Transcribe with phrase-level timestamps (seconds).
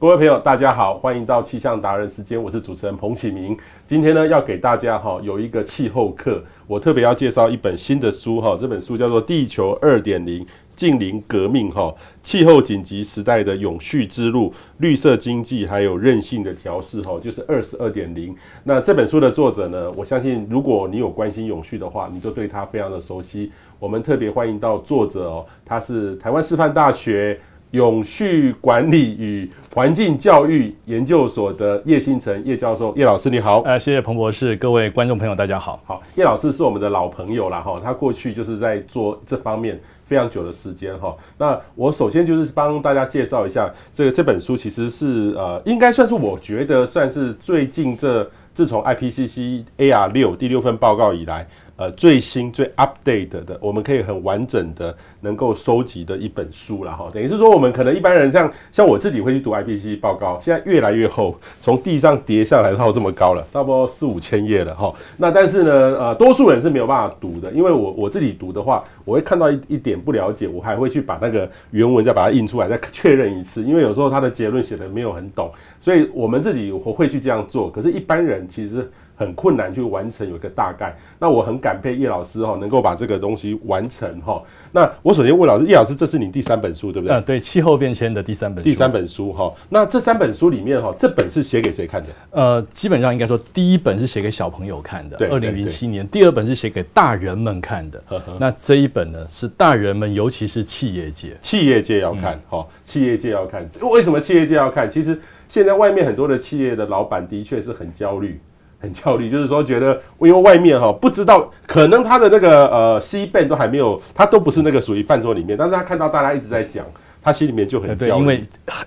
[0.00, 3.58] 各位朋友，大家好，欢迎到气象达人时间，我是主持人彭启明。
[3.84, 11.92] 今天呢，要给大家哈有一个气候课，我特别要介绍一本新的书哈，这本书叫做《地球二点零近零革命》哈，
[12.22, 18.32] 气候紧急时代的永续之路，绿色经济还有韧性的调试哈，就是二十二点零。
[18.62, 23.50] 那这本书的作者呢，我相信如果你有关心永续的话，你就对他非常的熟悉。
[23.80, 27.40] 我们特别欢迎到作者哦，他是台湾师范大学。
[27.72, 33.60] 永续管理与环境教育研究所的叶新成叶教授，叶老师你好。
[33.62, 35.80] 呃，谢谢彭博士，各位观众朋友大家好。
[35.84, 41.14] 好，叶老师是我们的老朋友了哈，他过去就是在做这方面非常久的时间哈。
[41.36, 51.46] 那我首先就是帮大家介绍一下这个这本书，其实是呃，应该算是我觉得算是最近这自从 IPCC AR 六第六份报告以来。
[51.78, 57.08] 呃，最新最 update 的，我们可以很完整的能够收集的一本书了哈。
[57.14, 64.92] 等于是说，我们可能一般人像像我自己会去读 IPCC 报告，现在越来越厚，从地上叠下来到这么高了，差不多四五千页了哈。
[65.16, 77.70] 那但是呢，呃，多数人是没有办法读的，因为我我自己读的话，我会看到一一点不了解，我还会去把那个原文再把它印出来，再确认一次，因为有时候他的结论写的没有很懂，所以我们自己我会去这样做。
[77.70, 78.90] 可是，一般人其实。
[79.18, 80.96] 很困难去完成，有一个大概。
[81.18, 84.40] 那我很感佩叶老师哈，能够把这个东西完成哈。
[84.70, 87.16] 那我首先问老师，叶老师，这是你第三本书对不对？
[87.16, 88.70] 嗯，对，气候变迁的第三本书。
[88.70, 89.52] 第三本书哈。
[89.68, 92.08] 那这三本书里面哈，这本是写给谁看的？
[92.30, 96.06] 呃，基本上应该说，第一本是写给小朋友看的，对，二零零七年。
[96.06, 98.00] 第二本是写给大人们看的。
[98.06, 103.68] 呵呵，那这一本呢，是大人们，尤其是企业界，企业界要看哈，企业界要看。
[103.80, 104.88] 为什么企业界要看？
[104.88, 108.40] 其实现在外面很多的企业的老板的确是很焦虑。
[108.80, 116.84] 很焦虑，就是说觉得，因为外面哈不知道，可能他的那个呃 C band 都还没有，他都不是那个属于饭桌里面，但是他看到大家一直在讲，
[117.20, 118.42] 他心里面就很焦虑，因为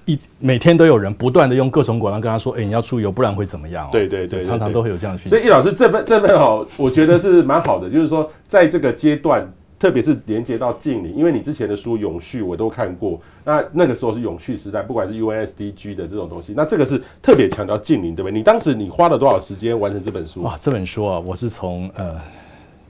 [0.06, 3.90] 一每天都有人不断的用各种广告跟他说，哎、欸，你要出游，不然会怎么样、喔？
[3.92, 5.30] 对对对，对，常常都会有这样的讯息。
[5.30, 9.52] 所以易老师这份这份哈，我觉得是蛮好的，就是说在这个阶段。
[9.82, 18.32] 特别是连接到近邻，因为你之前的书《永续》我都看过，那那个时候是永续时代，不管是 UNSDG 的这种东西，那这个是特别强调近邻，对不对？
[18.32, 20.44] 你当时你花了多少时间完成这本书？
[20.44, 22.16] 哇，这本书啊，我是从呃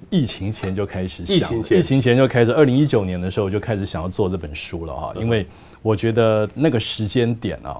[0.09, 5.47] 疫情前就开始想，疫情前，疫情前就开始，二零一九年的时候就开始想要做这本书了哈，因为
[5.81, 7.79] 我觉得那个时间点啊。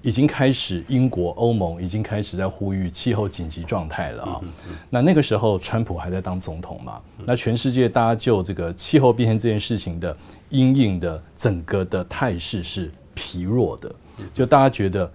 [0.00, 4.40] 已经开始，英国、欧盟已经开始在呼吁气候紧急状态了啊。
[4.88, 7.00] 那那个时候，川普还在当总统嘛？
[7.24, 10.16] 那全世界大家就这个气候变迁这件事情的
[10.50, 13.92] 阴影的整个的态势是疲弱的，
[14.32, 15.10] 就大家觉得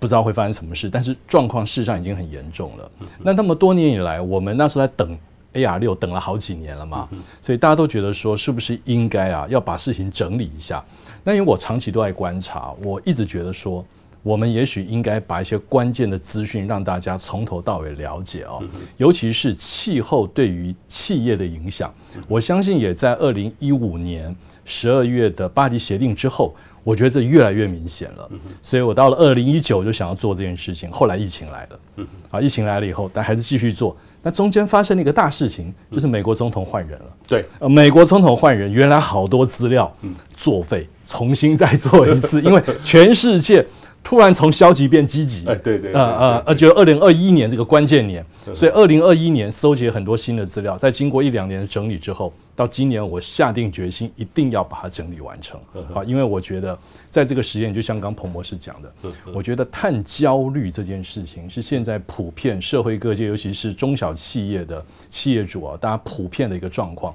[0.00, 2.90] 不知道会发生什么事，但是状况事实上已经很严重了。
[3.22, 5.16] 那那么多年以来，我们那时候在等
[5.52, 7.08] AR 六，等了好几年了嘛，
[7.40, 10.84] 所以大家都觉得说，是不是应该啊要把事情整理一下？
[11.22, 13.84] 那因为我长期都在观察，我一直觉得说。
[14.24, 18.60] 我们也许应该把一些关键的资讯让大家从头到尾了解哦，
[18.96, 21.92] 尤其是气候对于企业的影响。
[22.26, 24.34] 我相信也在二零一五年
[24.64, 28.30] 十二月的巴黎协定之后，我觉得这越来越明显了。
[28.62, 33.94] 所以我到了二零一九就想要做这件事情，后来疫情来了，啊，疫情来了以后，但还是继续做。
[34.22, 37.06] 那中间发生了一个大事情，就是美国总统换人了。
[37.26, 39.94] 对，呃，美国总统换人，原来好多资料
[40.34, 43.62] 作废，重新再做一次，因为全世界。
[44.04, 55.58] 突然从消极变积极，哎，对对，呃呃呃，就二零二一年这个关键年，所以二零二一年搜集了很多新的资料，在经过一两年的整理之后，到今年我下定决心一定要把它整理完成，
[55.94, 56.78] 好，因为我觉得
[57.08, 58.92] 在这个实验，就像刚彭博士讲的，
[59.32, 67.14] 我觉得碳焦虑这件事情是现在普遍社会各界，尤其是中小企业的企业主啊，大家普遍的一个状况。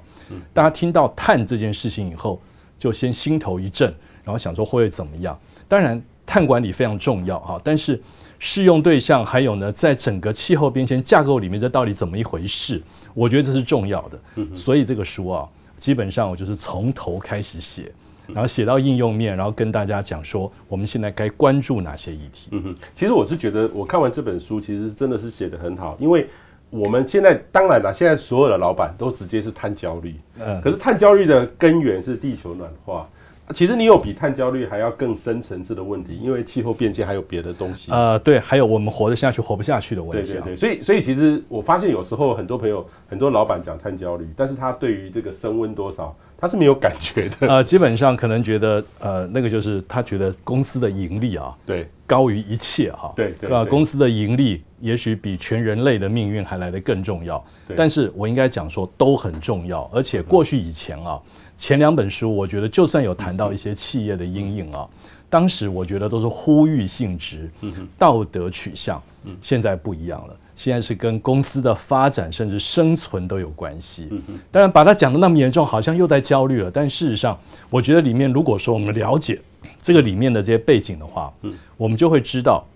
[0.52, 2.42] 大家听到碳这件事情以后，
[2.80, 3.88] 就先心头一震，
[4.24, 5.38] 然后想说会怎么样？
[5.68, 6.02] 当然。
[6.30, 8.00] 碳管理非常重要哈，但是
[8.38, 12.80] 适用对象还有呢，在整个气候变迁架构里面，这到底怎么一回事？
[13.14, 14.20] 我觉得这是重要的。
[14.54, 17.90] 所以这个书啊，基本上我就是从头开始写，
[18.28, 22.50] 然后写到应用面，然后跟大家讲说，我们现在该关注哪些议题。
[22.52, 26.28] 嗯哼，其实我是觉得，我看完这本书，其实真的是写得很好，因为
[26.70, 33.08] 我们现在当然了，现在所有的老板都直接是碳焦虑，嗯，可是碳焦虑的根源是地球暖化。
[33.52, 37.90] 其实你有比碳焦虑还要更深层次的问题，因为气候变迁还有别的东西。
[37.92, 40.32] 呃，对，还有我们活得下去、活不下去的问题。
[40.32, 47.48] 对对对，所以所以其实我发现有时候很多朋友、很多老板讲碳焦虑，但是他对于这个升温多少，他是没有感觉的。
[47.48, 53.12] 呃，基本上可能觉得，呃，那个就是他觉得公司的盈利啊，对，高于一切哈。
[53.16, 53.64] 对对，吧？
[53.64, 57.42] 公司的盈利也许比全人类的命运还来得更重要。
[57.76, 61.20] 但是我应该讲说都很重要，而且过去以前啊。
[61.60, 64.88] 前两本书，我觉得就算有谈到一些企业的阴影啊，
[65.28, 67.50] 当时我觉得都是呼吁性质、
[67.98, 69.00] 道德取向，
[69.42, 70.34] 现在不一样了。
[70.56, 74.08] 现在是跟公司的发展甚至生存都有关系。
[74.50, 76.70] 当然，把它讲的那么严重，好像又在焦虑了。
[76.70, 79.38] 但事实上，我觉得里面如果说我们了解
[79.82, 81.30] 这个里面的这些背景的话，
[81.76, 82.66] 我们就会知道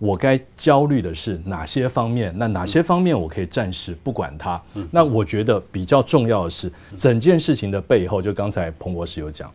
[0.00, 2.34] 我该焦虑的是哪些方面。
[2.36, 4.60] 那哪些方面我可以暂时不管它？
[4.90, 9.52] 那我觉得比较重要的是，整件事情的背后，就刚才彭博士有讲，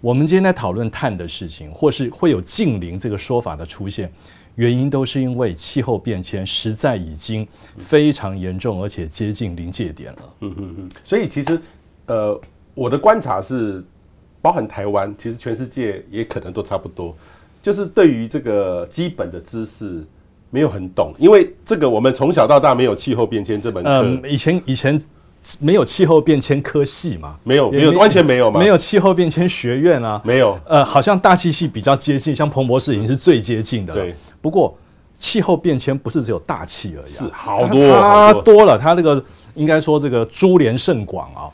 [0.00, 4.10] 我们今天在讨论碳的事情，或是会有近邻这个说法的出现。
[4.56, 7.46] 原因都是因为气候变迁实在已经
[7.78, 10.34] 非常严重，而且接近临界点了。
[10.40, 10.88] 嗯嗯嗯。
[11.02, 11.58] 所以其实，
[12.04, 12.38] 呃，
[12.74, 13.82] 我的观察是，
[14.42, 17.16] 包含台湾，其实全世界也可能都差不多，
[17.62, 20.04] 就是对于这个基本的知识
[20.50, 23.90] 没有很懂，因为这个我们从小到大没有气候变迁这门课。
[23.90, 25.00] 嗯，以前以前。
[25.58, 27.36] 没有气候变迁科系嘛？
[27.42, 28.60] 没有，没有，完全没有嘛？
[28.60, 30.22] 没有气候变迁学院啊？
[30.24, 30.56] 没有。
[30.64, 34.00] 呃，好像大气系比较接近，像彭博士已经是最接近的了。
[34.00, 34.14] 对。
[34.40, 34.78] 不过
[35.18, 39.20] 气候变迁不是只有大气而已，是好多，它多了，它这个
[39.56, 41.50] 应该说这个株连甚广啊。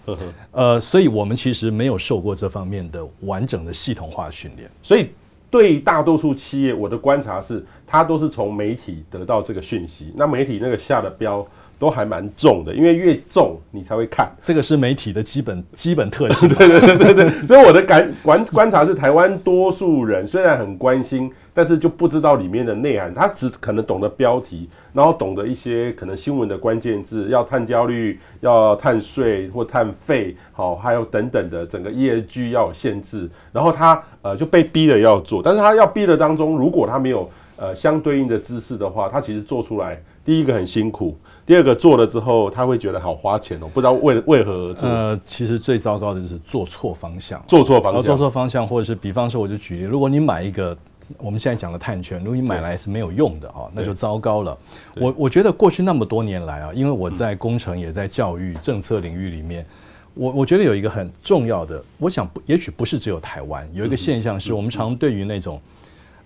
[0.52, 4.70] 呃，所以我们其实没有受过这方面的完整的系统化训练。
[4.82, 5.08] 所以
[5.50, 10.12] 对大多数企业，我的观察是，它都是从媒体得到这个讯息。
[10.16, 11.46] 那媒体那个下的标。
[11.78, 16.48] 都还蛮重的，因为越重你才会看，这个是媒体的基本 基本特性。
[16.48, 41.16] 对对对对对，所以我的感观观察是，台湾多数人虽然很关心，但是就不知道里面的内涵，他只可能懂得标题，然后懂得一些可能新闻的关键字，要碳焦虑，要碳税或碳费，好，还有等等的整个 ESG 要有限制，然后他呃就被逼的要做，但是他要逼的当中，如果他没有呃相对应的知识的话，他其实做出来第一个很辛苦。
[41.48, 44.86] 第二个做了之后，他会觉得好花钱哦，不知道为为何而做。
[44.86, 50.76] 呃，其实最糟糕的就是做错方向，做错方向，做错方向，或者是比方说，我就举例，如果你买一个
[51.16, 54.58] 我们现在讲的碳权，如果你买来是没有用的啊，那就糟糕了。
[54.96, 59.64] 我我觉得过去那么多年来啊，因为我在工程也在教育政策领域里面，
[60.12, 65.58] 我我觉得有一个很重要的，我想不，也许不是只有台湾有一个现象，是我们常对于那种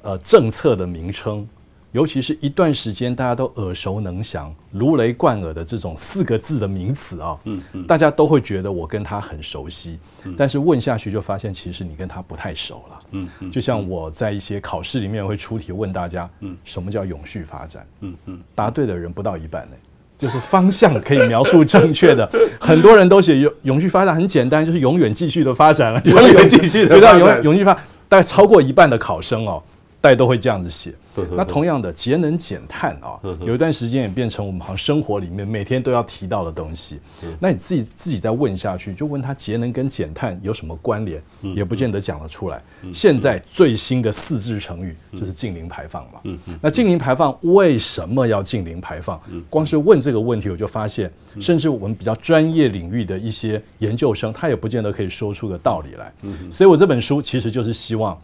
[0.02, 1.46] 呃政策的名称。
[1.92, 9.98] 尤其是一段时间大家都耳熟能详、如雷贯耳的这种四个字的名词啊，嗯嗯，大家都会觉得我跟他很熟悉，
[10.36, 17.86] 但是问下去就发现其实你跟他不太熟了，嗯嗯，就像我在一些考试里面会出题问大家，嗯，什么叫永续发展？
[18.00, 19.76] 嗯嗯，答对的人不到一半呢，
[20.18, 22.26] 就是方向可以描述正确的，
[22.58, 27.74] 很多人都写永永续发展很简单，就是永远继续的发展了， 永远继续的，觉得永永续发
[28.08, 29.62] 大概超过一半的考生哦。
[30.00, 30.92] 大家都会这样子写。
[31.32, 37.00] 那同样的，节能减碳啊，有一段时间也变成我们好像生活里面每天都要提到的东西。
[37.38, 41.22] 那你自己自己再问下去，就问他节能跟减碳有什么关联，
[41.54, 42.62] 也不见得讲得出来。
[42.92, 46.20] 现在最新的四字成语就是近零排放嘛。
[46.60, 49.20] 那近零排放为什么要近零排放？
[49.50, 56.12] 光是问这个问题，我就发现，甚至我们比较专业领域的一些研究生，他也不见得可以说出个道理来。
[56.50, 58.18] 所以我这本书其实就是希望。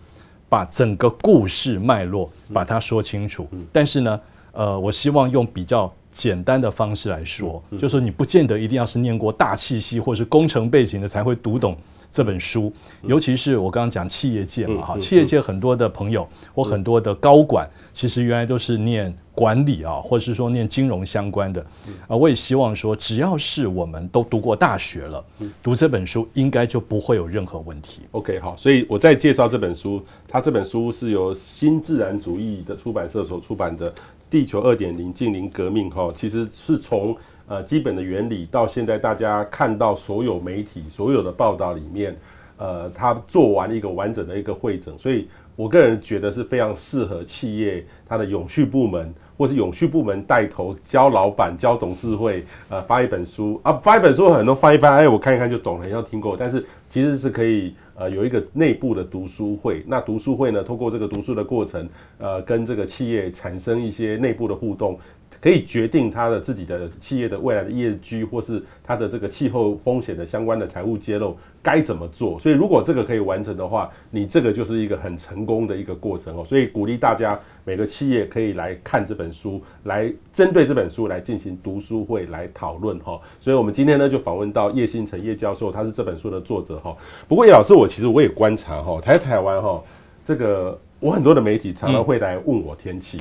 [0.48, 4.20] 把整个故事脉络把它说清楚，但是呢，
[4.52, 11.76] 呃，我希望用比较简单的方式来说，就是说你不见得一定要是念过大气系或是工程背景的才会读懂。
[12.10, 12.72] 这本书，
[13.02, 21.60] 尤其是我刚刚讲企业界嘛，哈，企业界很多的朋友或很多的高管，其实原来都是念管理啊，或者是说念金融相关的
[22.06, 22.16] 啊。
[22.16, 25.22] 我也希望说，只要是我们都读过大学了，
[25.62, 28.00] 读这本书应该就不会有任何问题。
[28.12, 33.92] OK，好，所以我再介绍这本书，它这本书是由新自然主义的出版社所出版的
[34.30, 37.16] 《地球二点零近零革命》哈，其实是从。
[37.50, 42.14] 呃，基本的原理到现在，大家看到所有媒体所有的报道里面，
[42.58, 57.75] 呃，他做完一个完整的一个会诊，所以我个人觉得是非常适合企业它的永续部门，或是永续部门带头教老板、教董事会，呃，发一本书啊，发一本书很多翻一翻，哎，我看一看就懂了，要听过，但是其实是可以。
[57.99, 61.88] 呃，有一个内部的读书会，那读书会呢，通过这个读书的过程，
[62.19, 64.97] 呃，跟这个企业产生一些内部的互动，
[65.40, 72.38] 可以决定他的自己的企业的未来的 ESG 或是他的这个气候风险的相关的财务揭露该怎么做。
[72.38, 76.44] 所以，如果这个可以完成的话，你这个就是一个很成功的一个过程哦。
[76.44, 83.20] 所以，鼓励大家每个企业可以来看这本书，来针对这本书来进行读书会来讨论哈。
[83.40, 86.97] 所以我们今天呢就访问到叶新成叶教授，他是这本书的作者哈。
[87.26, 87.88] 不过叶老师我。
[87.88, 89.82] 其实我也观察哈，台台湾哈，
[90.23, 93.18] 这个我很多的媒体常常会来问我天气，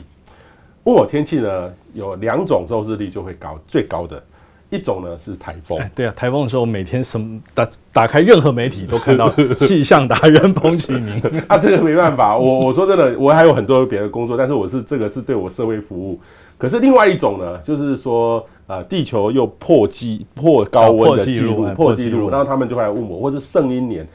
[0.88, 4.24] 问我天气呢，有两种收视率就会高，最高的
[4.70, 5.78] 一种呢是台风。
[5.94, 16.18] 对啊，台风的时候每天什么打打开任何媒体都看到气象达 人彭启明 啊，这个没办法，我我说真的，我还有很多别的工作，但是我是这个是对我社会服务。
[16.58, 24.08] 可是另外一种呢，就是说呃，地球又破纪破高温的记录，破纪录，然后他们就会来问我，或是圣婴年。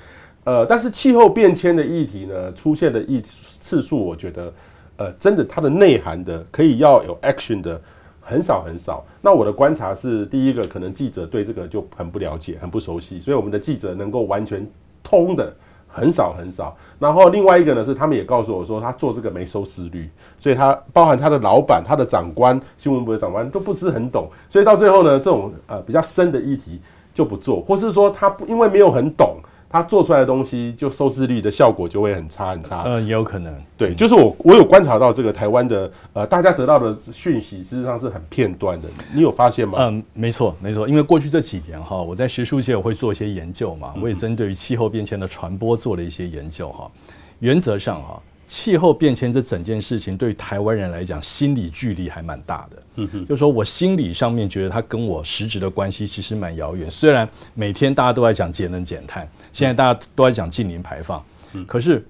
[0.45, 3.23] 呃，但是气候变迁的议题呢，出现的议
[3.61, 4.53] 次数，我觉得，
[4.97, 7.81] 呃，真的它的内涵的可以要有 action 的
[8.21, 9.05] 很少很少。
[9.21, 14.65] 那我的观察是，第一个可能记者对这个就很不了解，很不熟悉，所以我们的记者能够完全
[15.03, 15.53] 通的
[15.89, 16.77] 很少很少。
[16.99, 20.09] 然后另外一个呢是，他们也告诉我说，他做这个没收视率，
[20.39, 26.81] 所以他包含他的老板、他的长官、新闻部的长官都不是很懂，所以到最后呢，这种呃比较深的议题
[27.13, 29.37] 就不做，或是说他不因为没有很懂。
[29.73, 32.83] 他做出来的东西，就收视率的效果就会很差很差。
[32.83, 33.53] 呃，也有可能。
[33.77, 38.89] 对，就是我我有观察到这个台湾的呃，大家得到的讯息，事实上是很片段的。
[39.15, 39.79] 你有发现吗？
[39.81, 40.87] 嗯，没错没错。
[40.87, 46.91] 因为过去这几年哈，我在学术界我会做一些研究嘛，我也针对于气候变迁的传播做了一些研究哈。
[47.39, 48.23] 原则上哈。
[48.53, 52.83] 气候变迁这整件事情，对于台湾人来讲，心理距离还蛮大的。
[52.97, 56.91] 嗯哼，就是说我心理上面觉得它跟我实质的关系其实蛮遥远。
[56.91, 61.25] 虽然每天大家都在讲节能减碳，现在大家都在讲近零排放，
[61.67, 62.07] 可是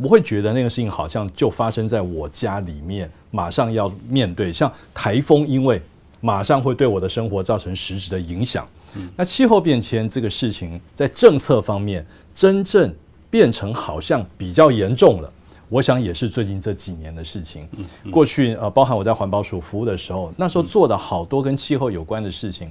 [0.00, 4.50] 不会觉得那个事情好像就发生在我家里面，马上要面对。
[4.50, 5.78] 像台风，因为
[6.22, 8.66] 马上会对我的生活造成实质的影响。
[9.14, 12.90] 那气候变迁这个事情，在政策方面真正
[13.28, 15.30] 变成好像比较严重了。
[15.70, 17.66] 我想也是最近这几年的事情。
[18.10, 22.70] 过去呃，包含我在环保署服务的时候，那时候做的好多跟气候有关的事情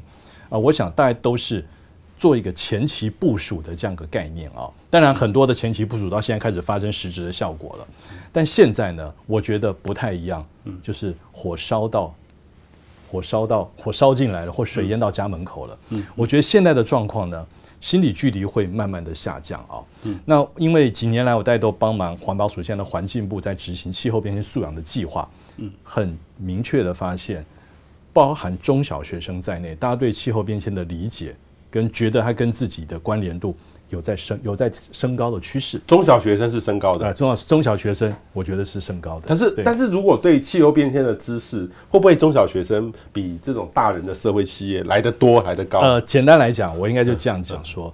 [0.49, 1.65] 啊，我想大概都是
[2.17, 4.69] 做一个前期部署的这样个概念啊。
[4.89, 7.87] 当然，很多的前期部署到现在开始发生实质的效果了。
[8.33, 10.45] 但现在呢，我觉得不太一样，
[10.83, 12.13] 就是火烧到
[13.09, 15.77] 火烧到火烧进来了，或水淹到家门口了。
[15.91, 17.47] 嗯我觉得现在的状况呢。
[17.81, 19.79] 心理距离会慢慢的下降啊。
[20.03, 27.45] 嗯，那因为几年来我大家都帮忙环保署现在的环境部在执行气候变迁素养的计划，嗯，很明确的发现，
[28.11, 31.35] 包含中小学生在内，大家对气候变迁的理解
[31.69, 33.55] 跟觉得它跟自己的关联度。
[33.89, 35.79] 有在升，有在升高的趋势。
[35.87, 39.25] 中小学生是升高的，啊，中小中小学生，我觉得是升高的。
[39.27, 45.79] 但是，但是如果对气候变迁的知识，会不会中小学生比这种大人的社会企业来得多，来得高？
[45.79, 47.93] 呃，简单来讲，我应该就这样讲说：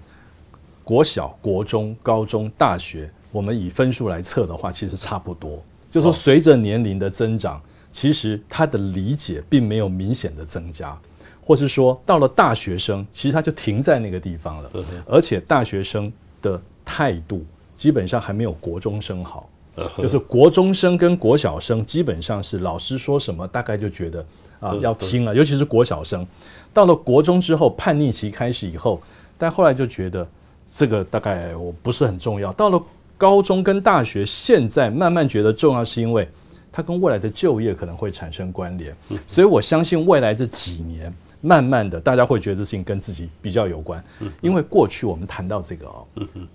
[0.84, 5.62] 国小、国中、高中、大学，我们以分数来测的话，其实差不多。
[5.90, 7.62] 就说随着年龄的增长，
[7.92, 10.98] 其实他的理解并没有明显的增加。
[11.46, 14.72] 或是说，到了大学生，其实他就停在那个地方了，
[15.06, 16.12] 而且大学生
[16.42, 19.48] 的态度基本上还没有国中生好，
[19.96, 24.26] 就是国中生跟国小生基本上是老师说什么，大概就觉得
[24.60, 26.26] 啊要听了，尤其是国小生，
[26.74, 29.00] 到了国中之后叛逆期开始以后，
[29.38, 30.28] 但后来就觉得
[30.66, 32.52] 这个大概我不是很重要。
[32.54, 32.82] 到了
[33.20, 36.28] 高中跟大学，现在慢慢觉得重要，是因为
[36.72, 38.96] 它跟未来的就业可能会产生关联，
[39.28, 41.14] 所以我相信未来这几年。
[41.46, 44.04] 慢慢的，大家会觉得这事情跟自己比较有关，
[44.42, 46.04] 因为过去我们谈到这个哦，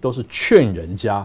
[0.01, 1.25] 都是劝人家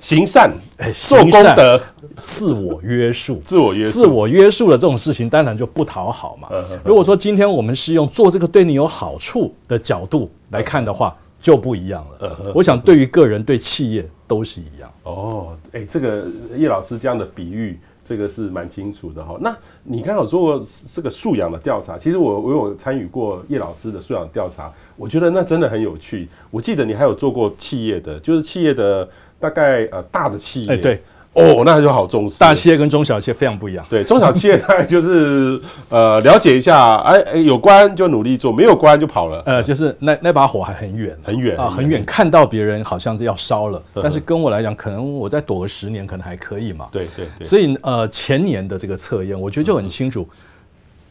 [0.00, 1.78] 行善，哎，做功德，
[2.22, 6.48] 自我约束，自我约束，自我约束的这种事情，当然就不讨好嘛。
[6.82, 12.52] 如果说今天我们是用做这个对你有好处的角度来看的话，就不一样了。
[12.54, 14.90] 我想对于个人对企业都是一样。
[15.02, 16.24] 哦，哎，这个
[16.56, 17.78] 叶老师这样的比喻。
[18.04, 19.36] 这个是蛮清楚的哈。
[19.40, 26.28] 那你刚好做过这个素养的调查，其实我我有参与过叶老师的素养调查，我觉得那真的很有趣。
[26.50, 29.08] 我记得你还有做过企业的，就是企业的
[29.40, 31.02] 大概呃大的企业，欸、对。
[31.34, 32.38] 哦，那就好重视。
[32.38, 33.84] 大企业跟中小企业非常不一样。
[33.88, 39.42] 对，中小企业大概就是呃 了解一下，哎哎，有关就努力做，没有关就跑了。
[39.44, 42.04] 呃，就是那那把火还很远，很远啊，很远。
[42.04, 46.88] 看到别人好像是要烧了，但是跟我来讲，可能我再躲个十年，可能还可以嘛。
[46.92, 47.44] 对对对。
[47.44, 50.28] 所以呃，前年的这个测验，我觉得就很清楚，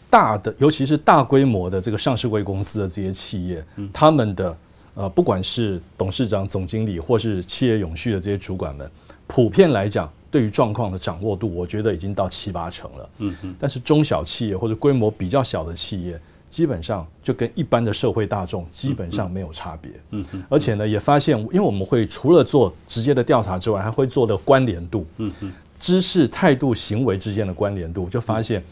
[0.10, 3.62] 大的尤其是大规模的这个上市柜公司的这些企业，
[3.92, 4.58] 他们的
[4.96, 8.89] 呃，不管是董事长、总经理，或是企业永续的这些主管们。
[9.34, 13.10] 普遍来讲，对于状况的掌握度，我觉得已经到七八成了。
[13.18, 13.56] 嗯嗯。
[13.58, 19.92] 但是中小企业或者规模比较小的企业，基本上就跟一般的社会大众基本上没有差别。
[20.12, 20.44] 嗯嗯。
[20.50, 25.04] 而且呢，也发现，因为我们会除了做直接的调查之外，还会做的关联度。
[25.18, 25.52] 嗯嗯。
[25.80, 28.63] 知识、态度、行为之间的关联度，就发现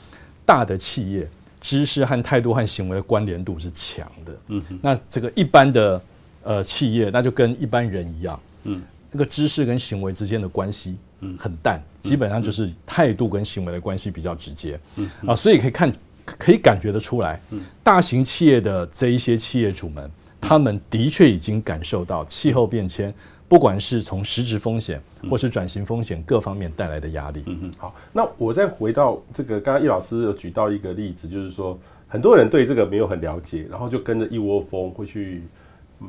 [0.46, 1.28] 大的企业
[1.60, 4.32] 知识和态度和行为的关联度是强的。
[4.50, 4.80] 嗯嗯。
[4.80, 6.00] 那这个一般的
[6.44, 8.40] 呃企业，那就跟一般人一样。
[8.66, 8.80] 嗯。
[9.12, 11.38] 那个知识跟行为之间的关系，嗯。
[11.38, 15.10] 很淡，基本上就是态度跟行为的关系比较直接，嗯。
[15.28, 15.94] 啊，所以可以看
[16.26, 17.42] 可以感觉得出来，
[17.84, 23.14] 大型企业的这一些企业主们，他们的确已经感受到气候变迁，
[23.48, 27.44] 不管是从实质风险或是转型风险各方面带来的压力。
[27.48, 31.78] 嗯嗯，好，那我再回到这个，刚刚叶老师有举到一个例子，就是说
[32.08, 35.44] 很多人对这个没有很了解，然后就跟着一窝蜂会去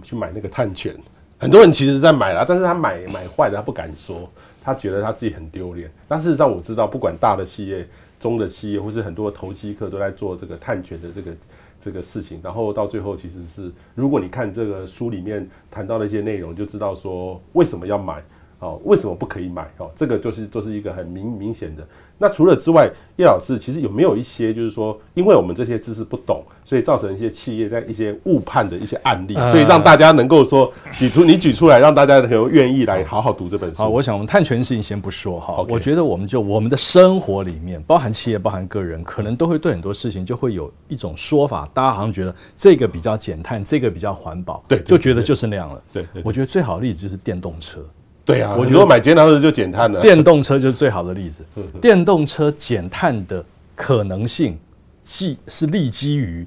[0.02, 0.96] 去买那个碳权。
[1.42, 4.30] 很多人其实在买了，但是他买买坏的他不敢说，
[4.64, 5.90] 他觉得他自己很丢脸。
[6.08, 7.86] 但事实上我知道，不管大的企业。
[8.22, 11.32] 中的企业或是很多投机客都在做这个探权的这个
[11.80, 18.22] 这个事情，然后到最后其实是，如果你看这个书里面谈到的一些内容，就知道说为什么要买。
[18.62, 19.68] 哦，为什么不可以买？
[19.78, 21.84] 哦，这个就是就是一个很明明显的。
[22.16, 33.82] 那除了之外，叶老师其实有没有一些就是说，因为我们这些知识不懂，所以造成一些企业在一些误判的一些案例，所以让大家能够说举出你举出来，让大家能够愿意来好好读这本书。
[33.82, 45.82] 好，我想我们碳权事情先不说哈，我觉得我们就我们的生活里面，包含企业、包含个人，可能都会对很多事情就会有一种说法，大家好像觉得这个比较减碳，这个比较环保，对，就觉得就是那样了。
[45.92, 47.84] 对，我觉得最好的例子就是电动车。
[48.24, 50.00] 对啊，我觉得买节能车就减碳了。
[50.00, 51.44] 电动车就是最好的例子。
[51.80, 54.58] 电动车减碳的可能性，
[55.02, 56.46] 既是立基于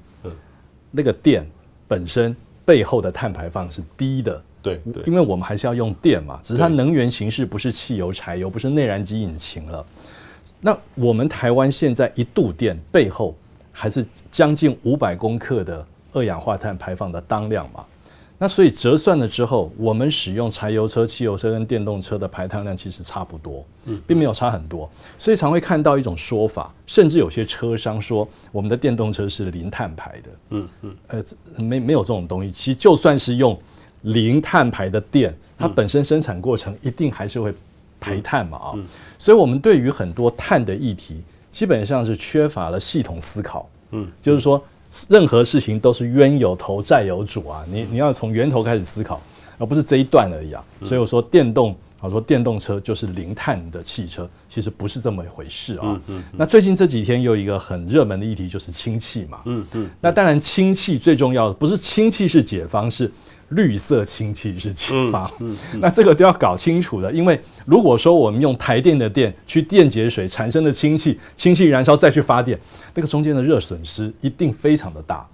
[0.91, 1.45] 那个电
[1.87, 4.41] 本身背后的碳排放是低的。
[4.61, 9.85] 对，因为我们还是要用电嘛，只是它能源形式不是汽油、柴油，不是内燃机引擎了。
[10.59, 13.35] 那我们台湾现在一度电背后
[13.71, 17.85] 还是将近五百公克的二氧化碳排放的当量嘛。
[18.45, 23.65] 那所以折算了之后，我们使用柴油车、汽油车跟电动车的排碳量其实差不多，
[24.05, 24.87] 并没有差很多。
[25.17, 30.29] 所以常会看到一种说法，甚至有些车商说我们的电动车是零碳排的。
[30.51, 31.23] 嗯嗯，呃，
[31.57, 32.51] 没没有这种东西。
[32.51, 33.59] 其实就算是用
[34.03, 37.51] 零碳排的电，它本身生产过程一定还是会
[37.99, 38.73] 排碳嘛啊。
[39.17, 43.67] 所以我们对于很多碳的议题，基本上是缺乏了系统思考。
[43.89, 44.63] 嗯，就是说。
[45.09, 47.65] 任何事情都是冤有头债有主啊！
[47.69, 49.21] 你你要从源头开始思考，
[49.57, 50.63] 而不是这一段而已啊！
[50.83, 55.99] 所以我说电动，我说电动车就是零碳的汽车，其实不是这么一回事啊。
[56.31, 59.41] 那最近这几天又有一个很热门的议题就是氢气嘛。
[59.45, 59.89] 嗯嗯。
[59.99, 63.11] 那当然氢气最重要的不是氢气是解方，是。
[63.49, 65.29] 绿色氢气是解方，
[65.79, 67.11] 那这个都要搞清楚的。
[67.11, 72.59] 因为如果说我们用台电的电去电解水产生的氢气，氢气燃烧再去发电，
[72.95, 75.27] 那个中间的热损失一定非常的大。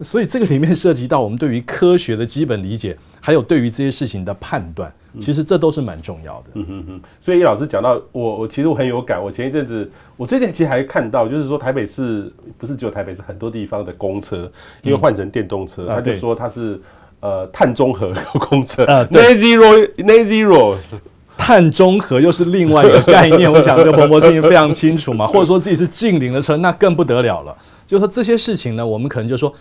[0.00, 6.50] 所以这个里面涉及到我们对于科学的基本理解，还有对于这些事情的判断，其实这都是蛮重要的。
[6.54, 7.00] 嗯嗯嗯。
[7.20, 9.22] 所以叶老师讲到我，我其实我很有感。
[9.22, 14.50] 我前一阵子，我最近其实还看到，就是说台北市不是只有台北市，很多地方的公车
[14.82, 16.80] 因为换成电动车，他就说它是。
[17.20, 20.76] 呃，碳中和公车，呃，Net Zero，Net Zero，
[21.36, 23.52] 碳中和又是另外一个概念。
[23.52, 27.56] 我想这个彭博士非常清楚嘛， 或者说自己是近邻的车，那更不得了了。
[27.86, 29.52] 就是说这些事情呢，我们可能就说。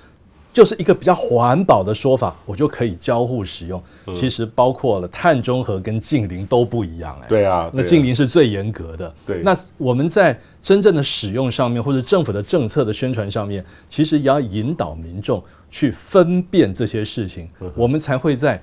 [0.54, 3.84] 就是一个比较环保的说法，我就可以交互使用。
[4.12, 7.26] 其实包括了碳中和跟近邻都不一样哎。
[7.28, 9.14] 对啊，那近邻是最严格的。
[9.24, 18.62] 对，那我们在真正的使用上面，或者政府的政策的宣传上面，其实也要引导民众去分辨这些事情，我们才会在。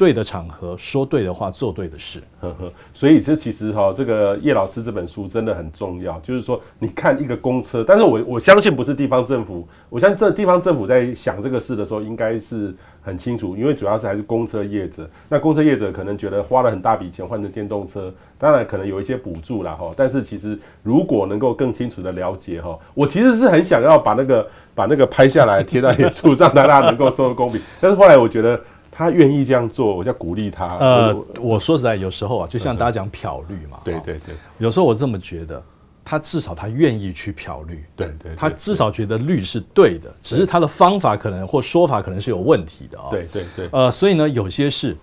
[0.00, 2.22] 对的场合说对的话，做对的事。
[2.40, 6.18] 呵呵，所以这其实哈，这个叶老师这本书真的很重要。
[6.20, 15.06] 就是说，你看一个公车，但是我我相信不是地方政府，我相信这地方政府在想这个事的时候，应该是很清楚，因为主要是还是公车业者。
[15.28, 19.92] 那公车业者可能觉得花了很大笔钱换成电动车，当然可能有一些补助啦哈。
[19.94, 27.60] 但是其实如果能够更清楚的了解哈，我其实是很想要把那个把那个拍下来贴在脸书上， 让大家能够收公平。
[27.82, 28.58] 但是后来我觉得。
[29.00, 30.76] 他愿意这样做，我就鼓励他。
[30.76, 35.62] 呃，我说实在，有时候啊，就像大家讲漂绿嘛，对对对，有时候我这么觉得，
[36.04, 43.08] 他至少他愿意去漂绿，对对，他至少觉得绿是对的，只是他的方法可能或说法可能是有问题的啊。
[43.10, 44.94] 对对对，呃，所以呢，有些是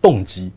[0.00, 0.50] 动机，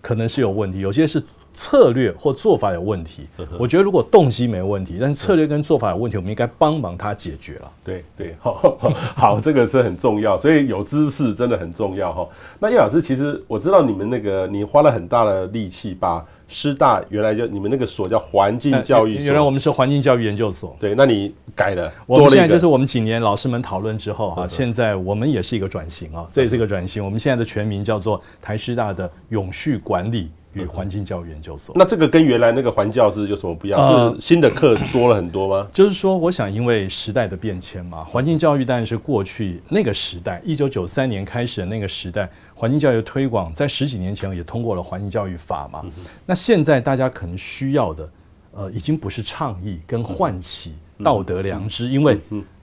[0.00, 1.20] 可能是有问题，有些是。
[1.56, 3.26] 策略或做法有问题，
[3.58, 7.72] 我觉得如果动机没问题，但是策略跟做法有问题，我们应该帮忙他解决了。
[7.82, 8.78] 对对， 好，
[9.16, 12.28] 好，这个是很重要，所以有知识真的很重要哈。
[12.60, 20.76] 那叶老师，其实我知道你们那个你花了很大的力气，把师大原来就你们那个所叫环境教育所，原来我们是环境教育研究所。
[20.78, 27.02] 对，那你改了，我们现在就是我们几年老师们讨论之后啊，现在我们也是一个转型啊，这也是一个转型。
[27.02, 30.30] 我们现在的全名叫做台师大的永续管理
[30.62, 34.14] 与环境教育研究所，那这个跟原来那个环教是有什么不一样？
[34.14, 35.68] 是新的课多了很多吗？
[35.72, 45.84] 就是说，我想因为时代的变迁嘛，环境教育当然是过去那个时代，一九九三年开始的那个时代，环境教育推广在十几年前也通过了环境教育法嘛。
[46.24, 48.10] 那现在大家可能需要的，
[48.52, 50.72] 呃，已经不是倡议跟唤起
[51.04, 52.18] 道德良知，因为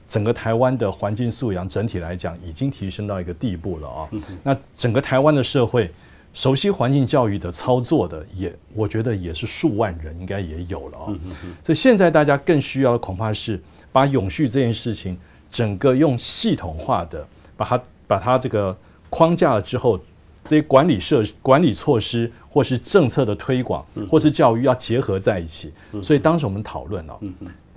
[0.07, 4.09] 整个台湾的环境素养整体来讲已经提升到一个地步了啊。
[4.43, 5.89] 那整个台湾的社会
[6.33, 11.05] 熟悉环境教育的操作的也，我觉得也是数万人应该也有了啊。
[11.63, 15.17] 所以现在大家更需要的恐怕是把永续这件事情
[15.51, 18.75] 整个用系统化的把它把它这个
[19.09, 19.99] 框架了之后。
[20.45, 25.71] 这些管理设管理措施，或是政策的推广，或是教育要结合在一起。
[26.01, 27.17] 所以当时我们讨论哦，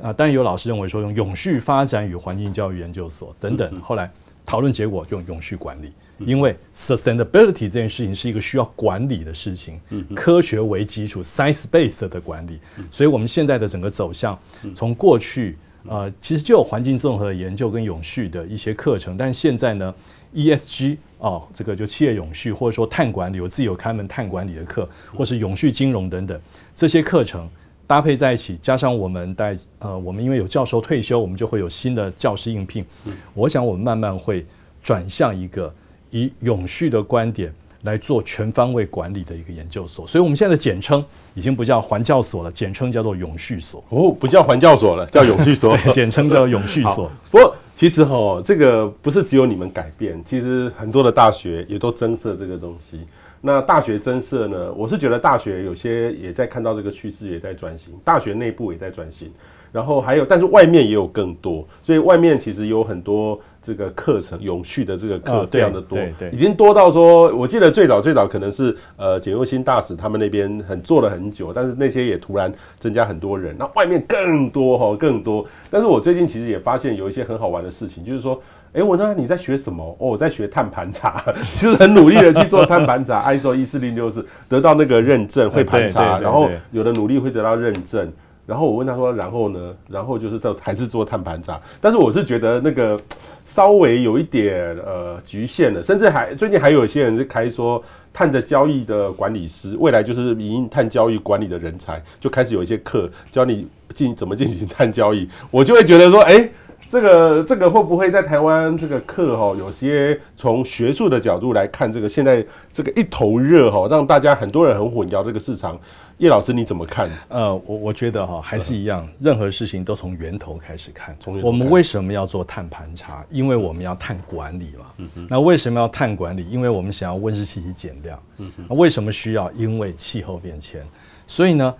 [0.03, 3.81] 啊，当然有老师认为说用永续发展与环境教育研究所等等。
[3.81, 4.11] 后来
[4.45, 9.81] 讨论结果用永续管理，因为 sustainability 这件事情是一个需要管理的事情，
[10.15, 12.59] 科学为基础，science-based 的管理。
[12.91, 14.39] 所以我们现在的整个走向，
[14.75, 15.57] 从过去
[15.89, 19.95] 呃其实就有环境综合的研究跟永续的一些课程，但现在呢
[20.35, 20.97] ESG。
[21.19, 26.39] 哦，这个就企业永续，或者说碳管理，我自己有开门碳管理的课，或是永续金融等等
[26.75, 27.49] 这些课程
[27.87, 32.85] 搭配在一起，加上我们带呃，我们因为有教授退休，我们就会有新的教师应聘。
[33.33, 34.45] 我想我们慢慢会
[34.83, 35.75] 转向一个
[36.17, 37.53] 以永续的观点
[37.83, 43.85] 来做全方位管理的一个研究所，所以我们现在的简称已经不叫环教所了，简称叫做永续所。
[43.91, 47.11] 哦，不叫环教所了，叫永续所， 简称叫永续所。
[47.31, 47.55] 不过。
[47.79, 53.01] 其实哈，这个不是只有你们改变，其实很多的大学也都增设这个东西。
[53.43, 59.31] 那大学增设呢，我是觉得大学有些也在看到这个趋势，也在转型，大学内部也在转型。
[59.77, 65.99] 然后还有，但是外面也有更多，所以外面其实有很多这个课程，永续的这个课非常的多，
[66.33, 75.45] 已经多到说，我记得最早最早可能是呃简又新大使他们那边很做了很久，但是那些也突然增加很多人，那外面更多哈更多。
[75.71, 78.41] 但是我最近其实也发现有一些很好玩的事情，就是说，
[78.73, 79.85] 哎，我说你在学什么？
[79.99, 88.11] 哦，我在学碳盘查，其 实很努力的去做碳盘查，ISO 一四零六四得到那个认证会盘查，然后有的努力会得到认证。
[88.47, 89.75] 然后我问他说：“然后呢？
[89.91, 92.99] 然后就是这还是做碳盘查，但是我是觉得那个
[93.45, 97.83] 稍微有一点呃局限了，甚至还最近还有一些人是开说
[98.13, 106.49] 碳的交易的管理师，未来就是以碳交易管理的人才，就开始有一些课教你进怎么进行碳交易，我就会觉得说，哎。”
[106.97, 115.79] 这个这个会不会在台湾这个课哈，有些从学术的角度来看，这个现在这个一头热哈，让大家很多人很混淆这个市场。
[116.17, 117.11] 叶老师你怎么看？
[117.29, 121.15] 呃，我我觉得哈还是一样，任何事情都从源头开始看。
[121.21, 123.23] 从我们为什么要做碳盘查？
[123.29, 125.07] 因为我们要碳管理嘛。
[125.29, 126.49] 那为什么要碳管理？
[126.49, 128.19] 因为我们想要温室气体减量。
[128.67, 129.53] 那为什么需要？
[129.53, 130.83] 因为气候变迁。
[131.27, 131.75] 所以呢，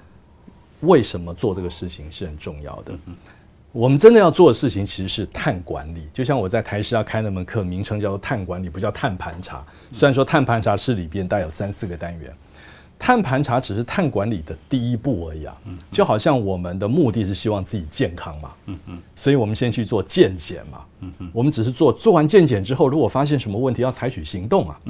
[0.81, 2.93] 为什么做这个事情是很重要的？
[3.07, 3.17] 嗯。
[3.77, 9.63] 我们真的要做的事情其实是碳管理，就像我在台师要开那门课，名称叫做碳管理，不叫碳盘查。
[9.93, 12.35] 虽然说碳盘查是里边带有三四个单元，
[12.99, 15.55] 碳盘查只是碳管理的第一步而已啊。
[15.91, 18.51] 就好像我们的目的是希望自己健康嘛，
[19.15, 20.81] 所以我们先去做健检嘛。
[21.35, 24.81] 我们只是做做完健检之后，如果发现什么问题，要采取行动啊，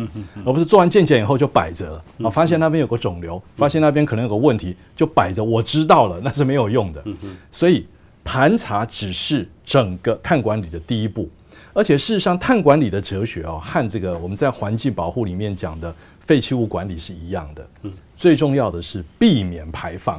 [0.44, 2.30] 而不是做完健检以后就摆着了啊。
[2.30, 7.02] 发现那边有个肿瘤，发现那边可能有个问题，就摆着，我知道了，那是没有用的。
[7.50, 7.84] 所以。
[8.26, 11.30] 盘查只是整个碳管理的第一步，
[11.72, 17.66] 而且事实上，碳管理的哲学哦，和这个我们在环境保护里面讲的废弃物管理是一样的。
[17.82, 20.18] 嗯最重要的是避免排放，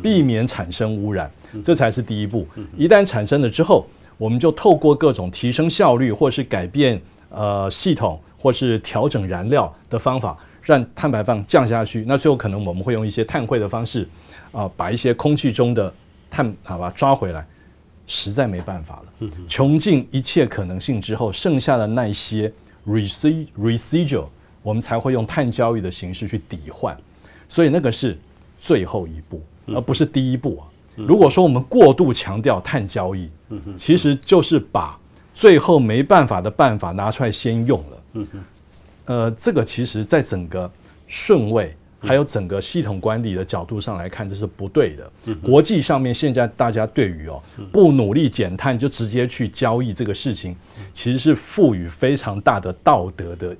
[0.00, 1.28] 避免产生污染，
[1.60, 2.46] 这才是第一步。
[2.76, 3.84] 一旦产生了之后，
[4.16, 12.04] 我们就透过各种提升效率，或是改变呃系统，或是调整燃料的方法，让碳排放降下去。
[12.06, 14.08] 那最后可能我们会用一些碳汇的方式
[14.52, 15.92] 啊，把一些空气中的
[16.32, 17.46] 碳好吧，抓回来，
[18.06, 19.28] 实在没办法了。
[19.46, 22.50] 穷尽一切可能性之后，剩下的那些
[22.86, 24.28] residual，
[24.62, 26.96] 我们才会用碳交易的形式去抵换。
[27.50, 28.18] 所以那个是
[28.58, 30.64] 最后一步，而不是第一步啊。
[30.96, 33.28] 如果说我们过度强调碳交易，
[33.76, 34.98] 其实就是把
[35.34, 38.26] 最后没办法的办法拿出来先用了。
[39.04, 40.70] 呃，这个其实在整个
[41.06, 41.76] 顺位。
[42.02, 45.10] 还有整个系统管理的角度上来看，这是不对的。
[45.42, 47.40] 国际上面现在大家对于哦
[47.72, 50.56] 不努力减碳就直接去交易这个事情，
[50.92, 53.56] 其实是赋予非常大的道德的。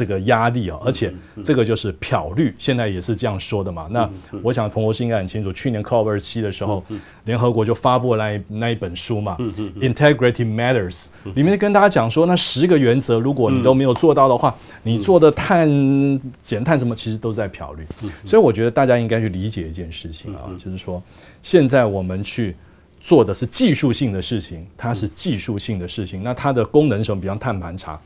[0.00, 1.12] 这个压力啊，而且
[1.44, 3.86] 这个就是漂绿，现在也是这样说的嘛。
[3.90, 4.08] 那
[4.42, 6.82] 我想彭博士应该很清楚，去年 COP 二七的时候，
[7.24, 9.36] 联合国就发布了那一那一本书嘛
[9.78, 15.68] ，Integrity Matters，里面跟大家讲说，那十个原则，如果你都没有做到的话，你做的碳
[16.40, 17.84] 减碳什么，其实都在漂绿。
[18.24, 21.02] 所以我觉得大家应该去理解一件事情啊，就是说，
[21.42, 22.56] 现在我们去
[23.00, 27.20] 做的是技术性的事情，它是技术性的事情，那它的功能是什么？
[27.20, 28.00] 比方碳盘查。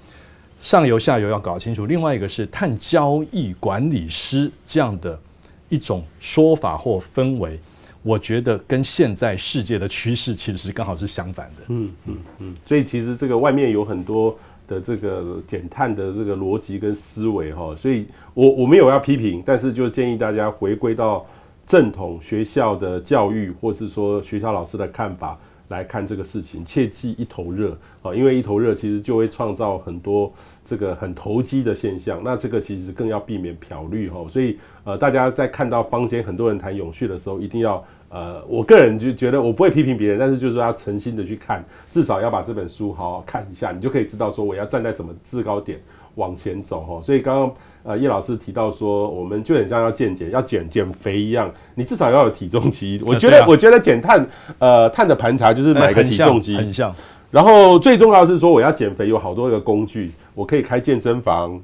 [0.65, 5.21] 上游下游要搞清楚，另外一个是碳交易管理师这样的
[5.69, 7.61] 一种说法或氛围，
[8.03, 11.65] 我觉得跟现在世界的趋势其实刚好是相反的。
[11.69, 14.35] 嗯嗯嗯，所以其实这个外面有很多
[14.67, 21.27] 的这个减碳的这个逻辑跟思维哈，所以我我没有要批评，但是就建议大家回归到
[21.67, 25.39] 正统学校的教育，或是说学校老师的看法。
[25.69, 28.15] 来看这个事情，切忌一头热啊！
[28.15, 30.33] 因为一头热，其实就会创造很多
[30.65, 32.21] 这个很投机的现象。
[32.23, 34.25] 那这个其实更要避免漂绿哈。
[34.29, 45.81] 所以呃，大家在看到坊间很多人谈永续的时候，一定要呃，我个人就觉得我不会批评别人，但是就是要诚心的去看，至少要把这本书好好看一下，你就可以知道说我要站在什么制高点
[46.17, 47.03] 往前走哈。
[47.03, 47.55] 所以刚刚。
[47.85, 52.99] 呃，叶老师提到说，我们就很像要健减、要减减肥一样，你至少要有体重机。
[53.05, 54.27] 我觉得，啊、我觉得减碳，
[54.59, 56.95] 呃，碳的盘查就是买个体重机，很像。
[57.31, 61.61] 然后最重要的是说，我要减肥有好多个工具，我可以开健身房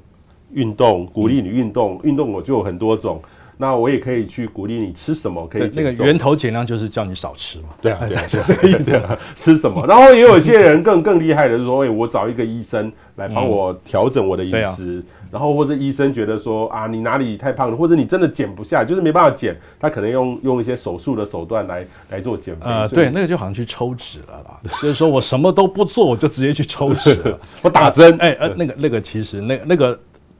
[0.53, 3.19] 运动，鼓励你运动，运动我就有很多种。
[3.61, 7.65] 那我也可以去鼓励你吃什么，可以那个源头减量就是叫你少吃嘛。
[7.79, 8.99] 对啊， 对啊，就这个意思。
[9.35, 9.85] 吃什么？
[9.85, 22.61] 然后也有些人更更厉害的是说，哎，我找一个医生来帮我调整我的饮食，然后或者医生觉得说啊，你哪里太胖了，或者你真的减不下，就是没办法减，他可能用用一些手术的手段来来做减肥。
[22.63, 28.17] 呃，对，那个就好像去抽脂了啦， 就是说我什么都不做，我就直接去抽脂了， 我打针。
[28.19, 29.99] 哎、呃，呃，那个那个其实那那个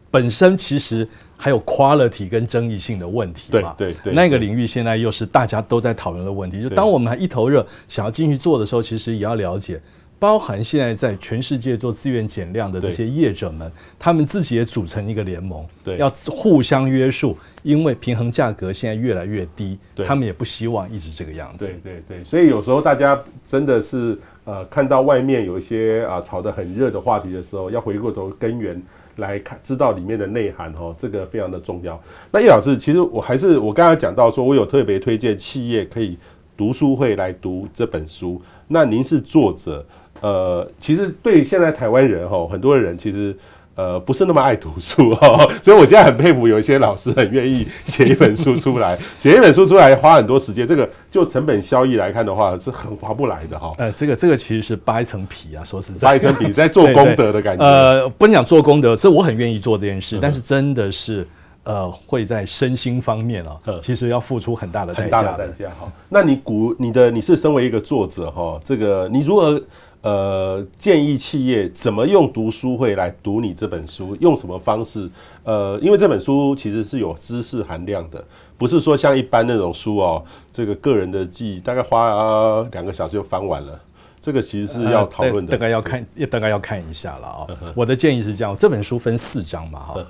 [0.09, 1.07] 本身其实。
[1.43, 3.73] 还有 quality 跟争议性的问题嘛？
[3.75, 6.61] 对对对，那个领域现在又是大家都在讨论的问题。
[6.61, 9.81] 就当我们还一头热想要进去做的时候，其实也要了解，
[10.19, 21.65] 包含现在在全世界做自愿减量的这些业者们，他们自己也组成一个联盟，对，要互相约束，因为平衡价格现在越来越低，他们也不希望一直这个样子。
[21.65, 28.79] 对对对，所以有时候大家真的是呃，看到外面有一些啊炒得很热的话题的时候，要回过头根源。
[29.17, 32.01] 来看，知道里面的内涵哦，这个非常的重要。
[32.31, 36.17] 那叶老师，其实我还是我刚才讲到说，我有特别推荐企业可以
[36.55, 38.41] 读书会来读这本书。
[38.67, 39.85] 那您是作者，
[40.21, 43.35] 呃，其实对现在台湾人哈，很多人其实。
[43.75, 53.73] 呃，不是那么爱读书哦， 所以我现在很佩服有一些老师很愿意写一本书出来，写一本书出来花很多时间，这个就成本效益来看的话是很划不来的哈。
[53.77, 57.63] 呃，这个这个其实是扒一层皮啊，说实在，扒一层皮在做功德的感觉。
[57.63, 61.25] 呃，不能讲做功德，是我很愿意做这件事，但是真的是
[61.63, 65.17] 呃会在身心方面啊，其实要付出很大的代价。
[65.17, 65.91] 很大的代价哈。
[66.09, 69.59] 那你鼓你的你是身为一个作者哈，这个你如何？
[70.01, 74.15] 呃，建议企业怎么用读书会来读你这本书？
[74.19, 75.07] 用什么方式？
[75.43, 78.23] 呃，因为这本书其实是有知识含量的，
[78.57, 83.79] 不是说像一般那种书哦，这个个人的记忆大概花两个小时就翻完了。
[84.19, 87.47] 这个其实是要讨论的，大概要看，大概要看一下了啊。
[87.75, 90.05] 我的建议是这样，这本书分四章嘛，哈。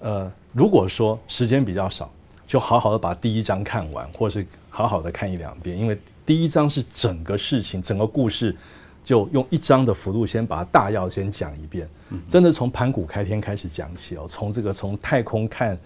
[0.00, 2.10] 呃，如果说时间比较少，
[2.46, 8.56] 就好好的把第一章看完，或是好好的看一两遍，因为第一章是整个事情，整个故事。
[9.04, 11.86] 就用一章的幅度先把它大要先讲一遍，
[12.26, 15.78] 真的从盘古开天开始讲起哦，从这个从太空看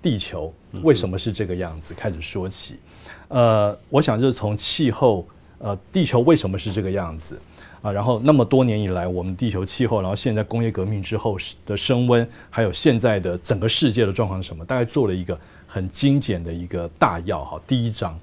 [0.00, 2.78] 地球为什么是这个样子开始说起，
[3.26, 5.26] 呃，我想就是从气候，
[5.58, 7.38] 呃，地球为什么是这个样子
[7.82, 7.90] 啊？
[7.90, 14.64] 然后那么多年以来，我们地球气候，然后现在工业革命之后的升温，还有现在的整个世界的状况是什么？
[14.64, 18.16] 大概做了一个很精简的一个大要哈，第一章，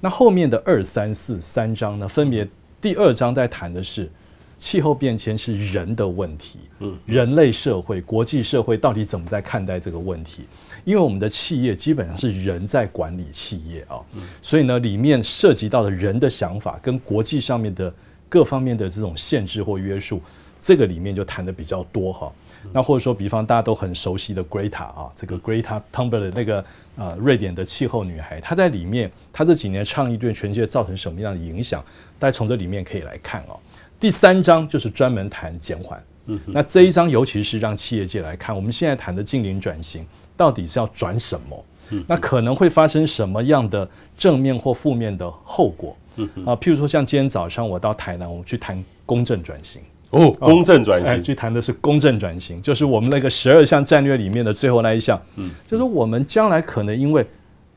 [0.00, 2.48] 那后面的二三四三章呢，分别。
[2.80, 4.10] 第二章在谈的是
[4.56, 10.44] 气候变迁是人的问题，嗯，人类社会、国际社会到底怎么在看待这个问题？
[10.84, 14.00] 因为我们的企业基本上是人在管理企业啊，
[14.40, 17.92] 所以呢，里面涉及到的人的想法跟国际上面的
[18.28, 20.20] 各方面的这种限制或约束，
[20.58, 22.32] 这个里面就谈的比较多哈。
[22.72, 26.62] 那或者说，比方大家都很熟悉的 Greta 啊，这个 Greta Thunberg 那个
[27.00, 31.82] 呃瑞典的气候女孩，她在里面，她这几年倡议对全世界造成什么样的影响？
[32.18, 33.58] 大家从这里面可以来看哦。
[33.98, 41.64] 第三章就是专门谈减缓，嗯，那这一章尤其是让企业界来看，我们现在谈的近零转型到底是要转什么？
[41.90, 45.96] 嗯，那可能会发生什么样的正面或负面的后果？
[46.16, 49.80] 嗯啊，譬如说像今天早上我到台南，我们去谈公正转型。
[50.10, 57.24] 哦，公正转型，哎，去谈的是公正转型，就是我们那个十二项战略里面的最后那一项，嗯，就是我们将来可能因为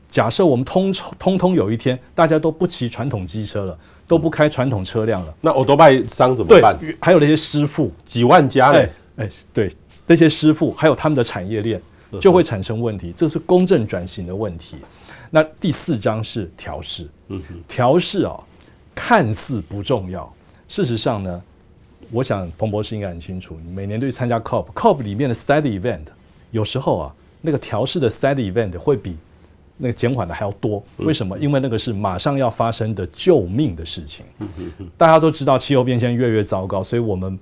[0.08, 6.76] 假设我们通通通有一天大家都不骑传统机车了，都不开传统车辆了，那欧多拜商怎么办？
[7.00, 7.92] 还有那些师傅。
[8.04, 9.70] 几万家嘞，哎，对，
[10.04, 11.80] 那些师傅还有他们的产业链
[12.20, 14.76] 就会产生问题，这是公正转型的问题。
[15.30, 18.34] 那第四章是调试，嗯，调试啊，
[18.92, 20.32] 看似不重要，
[20.66, 21.40] 事实上呢。
[22.10, 26.04] 我想彭博士应该很清楚，每年都去参加 COP，COP 里面的 study event，
[26.50, 29.16] 有时候啊，那个调试的 study event 会比
[29.76, 30.82] 那个减缓的还要多。
[30.98, 31.36] 为什么？
[31.38, 34.24] 因为那个是马上要发生的救命的事情。
[34.96, 37.38] 大家都知道气候变迁越来越糟糕，所以我们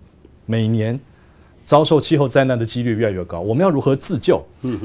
[0.46, 0.98] 每年
[1.62, 3.40] 遭受气候灾难的几率越来越高。
[3.40, 4.42] 我们要如何自救？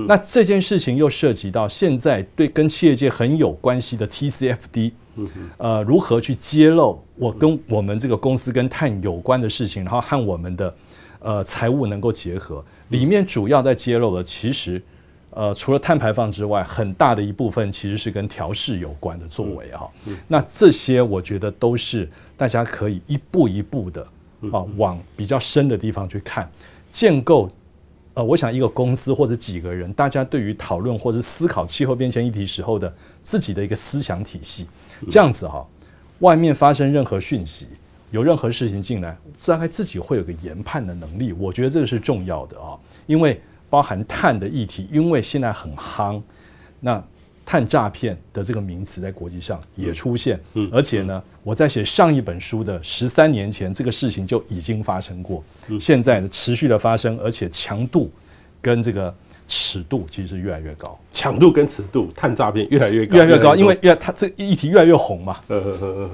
[0.07, 4.91] 那这件事情又涉及到现在对跟企业界很有关系的 TCFD。
[5.57, 10.75] 呃，如何去揭露我跟我们这个公司跟碳有关的事情，然后和我们的
[11.19, 12.63] 呃财务能够结合？
[12.89, 14.81] 里面主要在揭露的，其实
[15.31, 19.89] 呃除了碳排放之外，很大的一部分其实是跟调试有关的作为哈。
[20.27, 24.01] 那这些我觉得都是大家可以一步一步的
[24.51, 26.49] 啊往比较深的地方去看，
[26.91, 27.49] 建构。
[28.13, 34.65] 呃，我想一个公司或者几个人，大家对于讨论或者思考气候变迁议题时候的自己的一个思想体系，
[35.09, 35.65] 这样子哈，
[36.19, 37.67] 外面发生任何讯息，
[38.11, 41.33] 有任何事情进来，大概自己会有个研判的能力。
[41.33, 46.21] 我觉得这个是重要的啊，因为包含碳的议题，因为现在很夯，
[46.79, 47.03] 那。
[47.49, 55.41] 碳诈骗的这个名词在国际上也出现，嗯而且呢，我在写上一本书的十三年前，这个事情就已经发生过，
[55.79, 58.11] 现在持续的发生，而且强度
[58.61, 59.15] 跟这个
[59.47, 65.37] 尺度其实是越来越高，强度跟尺度，碳诈骗越来越高，越来越高，因为越它这议题越来越红嘛。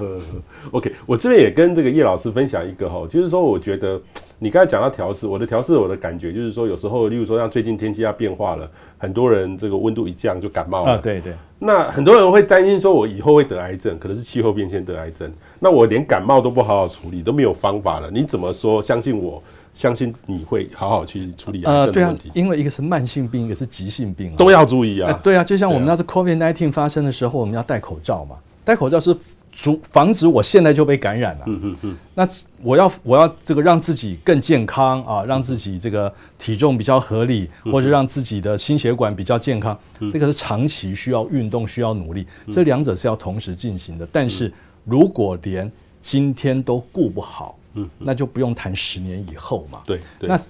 [0.70, 4.00] OK，我这边也跟这个叶老师分享一个哈，就是说我觉得。
[4.40, 8.68] 你刚才讲到调试，我的调试，我的感觉就是说，有时候，例如说，像最近天气要变化了，
[8.98, 10.94] 很多人这个温度一降就感冒了。
[10.94, 11.32] 啊，对对。
[11.60, 15.32] 那很多人会担心说，我以后会得癌症，可能是气候变迁得癌症。
[15.60, 18.10] 那我连感冒都不好好处理，都没有方法了。
[18.10, 18.82] 你怎么说？
[18.82, 19.42] 相信我，
[19.74, 21.90] 相信你会好好去处理癌症的问题。
[21.90, 25.10] 呃，对啊，因为一个是慢性病，一个是急性病，都要注意啊。
[25.10, 29.14] 呃，对啊，就像我们那次 COVID-19 发生的时候，我们要戴口罩嘛，戴口罩是。
[29.56, 31.44] 阻防止我现在就被感染了。
[31.46, 31.96] 嗯嗯嗯。
[32.16, 32.26] 那
[32.60, 39.78] 我要我要这个让自己更健康啊，让自己这个体重比较合理，或者让自己的心血管比较健康，
[40.12, 44.04] 这个是长期需要运动、需要努力，这两者是要同时进行的。
[44.10, 44.52] 但是
[44.84, 49.82] 如果连今天都顾不好，嗯，那就不用谈十年以后嘛。
[49.86, 50.00] 对。
[50.20, 50.40] 那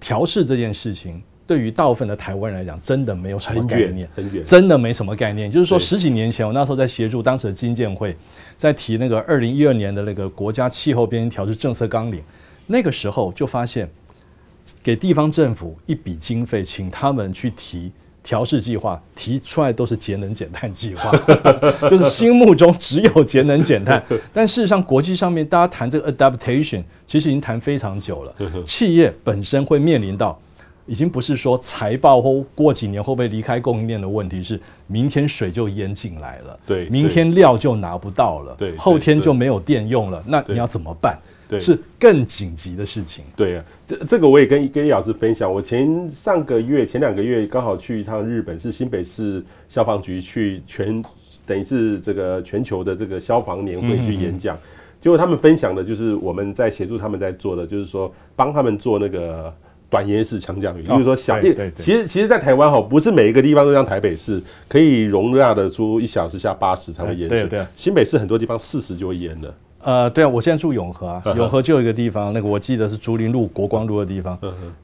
[0.00, 1.22] 调试这件事情。
[1.44, 5.50] 对于大部分的台湾人来讲，真的没有什么概念，很远，真的没什么概念。
[5.50, 8.16] 就是说，十几年前我那时候在协助当时的经建会，
[8.56, 12.22] 在提那个二零一二年的那个国家气候变迁调试政策纲领，
[12.66, 13.90] 那个时候就发现，
[14.82, 21.10] 给地方政府一笔经费，请他们去提调试计划，提出来都是节能减碳计划，
[21.88, 24.02] 就是心目中只有节能减碳。
[24.32, 28.34] 但事实上，国际上面大家谈这个 adaptation，其实已经谈非常久了。
[28.64, 30.38] 企业本身会面临到。
[30.84, 41.16] 已经不是说财报或过几年会不会离开供应链的问题，是明天水就淹进来了，对，明天料就拿不到了，对，后天就没有电用了，那你要怎么办？
[41.52, 43.24] 对，是更紧急的事情。
[43.36, 51.02] 对啊，这这个我也跟跟叶老师分享，我前上个月前两个月刚好去一趟日本，是新北市消防局去全
[51.46, 59.54] 等于是这个全球的这个消防年会去演讲，嗯嗯嗯，结果他们分享的就是我们在协助他们在做的，就是说帮他们做那个。
[59.92, 61.38] 短延时强降雨，就是说小，
[61.76, 67.46] 其实其实，在台湾哈，不是每一个地方都像台北市可以容纳得出一小时下八十才会淹水。
[67.46, 69.54] 对，新北市很多地方四十就会淹了。
[69.82, 74.38] 呃，对啊，我现在住永和啊， 永和就有一个地方，那个我记得是竹林路、国光路的地方，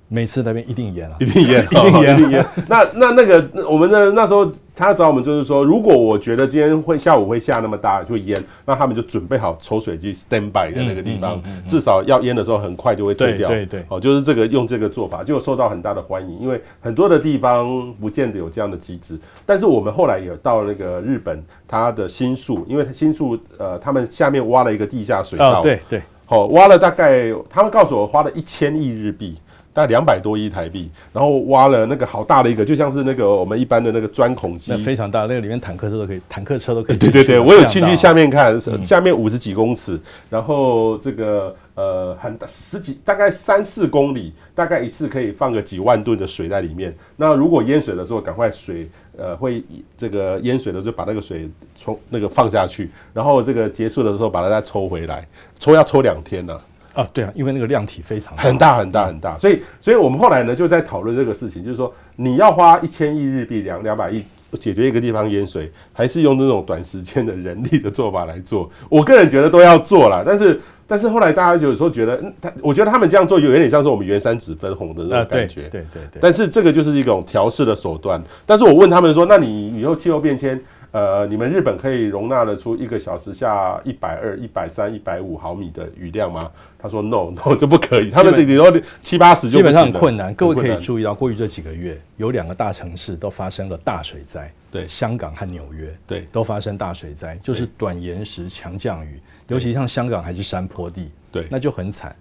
[0.08, 2.46] 每次那边一定演啊，一定演， 一定演，一定演。
[2.68, 4.50] 那那那个我们的那时候。
[4.78, 13.48] 他找我们就是说，如果我觉得今天会下午会下那么大就淹，那他们就准备好抽水机 stand by 的那个地方，至少要淹的时候很快就会退掉。
[13.48, 19.18] 对对，哦，就是这个用这个做法，就受到很大的欢迎，因为很多的地方不见得有这样的机制。
[19.44, 29.36] 但是我们后来也到那个日本，它的新宿，因为新宿呃，他们下面挖了一个地下水道，对对，好，挖了大概他们告诉我花了一千亿日币。
[29.72, 36.96] 大概两百多亿台币，然后挖了那个好大的一个，就像是那个我们一般的那个钻孔机，非常大，那个里面坦克车都可以，坦克车都可以。
[36.96, 46.92] 对对对，我有进去下面看，下面五十几公尺，然后这个呃很大十几，大概三四公里，大概一次可以放个几万吨的水在里面。
[47.16, 49.62] 那如果淹水的时候，赶快水呃会
[49.96, 55.26] 这个淹水的时候把那个水冲那个放下去，然后这个结束的时候把它再抽回来，
[55.58, 56.62] 抽要抽两天呢、啊。
[56.94, 64.24] 啊，对啊，因为那个量体非常大很大很大很大，所以，所以我们后来呢就在讨论这个事情，就是说你要花一千亿日币两两百亿
[64.58, 68.68] 解决一个地方淹水，还是用这种短时间的人力的做法来做？
[68.88, 76.18] 我个人觉得都要做啦，但是，但是后来大家有时候觉得，他我觉得他们这样做有点像是我们原山子分红的那种感觉，对对对。
[76.20, 78.20] 但是这个就是一种调试的手段。
[78.46, 80.60] 但是我问他们说，那你以后气候变迁？
[80.90, 86.50] 呃，你们日本可以容纳得出一个小时下一百二、一百三、一百五毫米的雨量吗？
[86.78, 88.72] 他说 no no 就不可以，他们顶多
[89.02, 90.32] 七八十就基本上很困难。
[90.34, 102.14] 各位可以注意到，过去这几个月有两个大城市都发生了大水灾，对，香港和纽约，对，都发生大水灾，就是短延时强降雨，尤其像香港还是山坡地，对，那就很惨。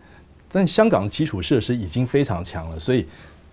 [0.51, 3.05] 但香港的基础设施已经非常强了，所以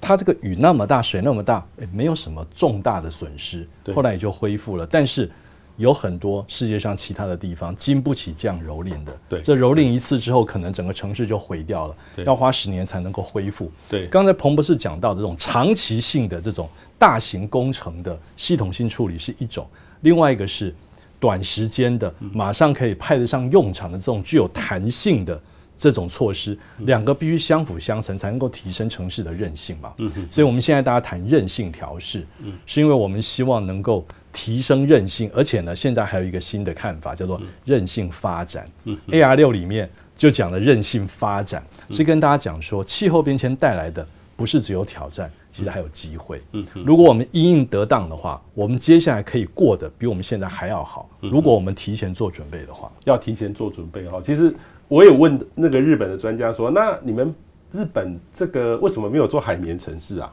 [0.05, 4.87] 它这个雨那么大，水那么大，诶，没有什么重大的损失，后来也就恢复了。
[4.87, 5.31] 但是
[5.77, 11.97] 有很多世界上其他的地方经不起这样蹂躏的，对，这蹂躏一次之后，可能整个城市就毁掉了，
[12.27, 13.73] 要花十年才能够恢复。
[13.89, 19.67] 对，刚才彭博士讲到的这种长期性的这种大型工程的系统性处理是一种，
[20.03, 20.73] 另外一个是
[21.19, 25.41] 短时间的，马上可以派得上用场的这种具有弹性的。
[25.77, 29.93] 这种措施，两个必须相辅相成，才能够提升城市的韧性嘛。
[29.99, 38.69] 嗯，所以我们现在大家谈韧性调试，嗯，是因为我们希望能够提升韧性，而且呢，现在还有一个新的看法，叫做韧性发展。
[38.85, 44.07] 嗯，AR 六里面就讲了韧性发展，是跟大家讲说，气候变迁带来的
[44.37, 46.41] 不是只有挑战，其实还有机会。
[46.53, 51.11] 嗯，如果我们因应得当的话，我们接下来可以过得比我们现在还要好。
[51.21, 54.55] 如果我们提前做准备的话，要提前做准备哈，其实。
[54.95, 57.35] 我有问那个日本的专家说：“那你们
[57.73, 60.33] 日本这个为什么没有做海绵城市啊？”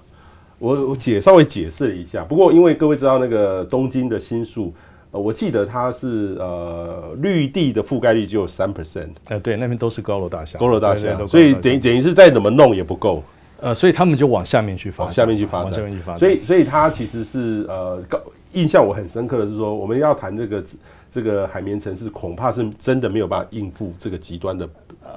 [0.60, 2.24] 我我解稍微解释了一下。
[2.24, 4.72] 不过因为各位知道那个东京的新宿，
[5.10, 9.10] 呃，我记得它是呃绿地的覆盖率只有三 percent。
[9.30, 13.24] 呃，对，那边都是高楼大厦，高楼大厦，所以等于等于是再怎么弄也不够。
[13.62, 16.20] 呃，所以他们就往下面去发展，往下面去发展，往下面去发展。
[16.20, 18.20] 所以所以他其实是呃高。
[18.54, 20.64] 印象我很深刻的是说，我们要谈这个
[21.10, 24.68] 这个海绵城市，恐怕是真的没有办法应付这个极端的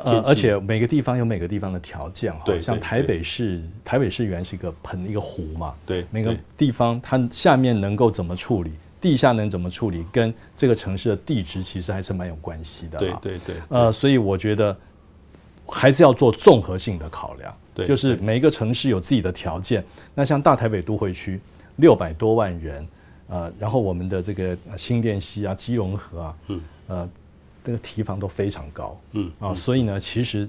[0.04, 0.30] 天气。
[0.30, 2.42] 而且每个地方有每个地方的条件哈。
[2.44, 5.74] 对，像台北市，台北市原是一个盆一个湖嘛。
[5.84, 6.06] 对。
[6.12, 8.70] 每个地方它下面能够怎么处理，
[9.00, 13.00] 地下能怎么处理，跟这个城市的地质其实还是蛮有关系的。
[13.00, 13.56] 对对对。
[13.68, 14.76] 呃，所以我觉得
[15.66, 17.52] 还是要做综合性的考量。
[17.74, 17.86] 对。
[17.86, 19.84] 就是每一个城市有自己的条件。
[20.14, 21.40] 那像大台北都会区，
[21.76, 22.86] 六百多万人。
[23.26, 27.08] 呃，然后我们的这个新店溪啊、基隆河啊，嗯，呃，
[27.64, 30.46] 这个提防都非常高，嗯啊，所以呢，其实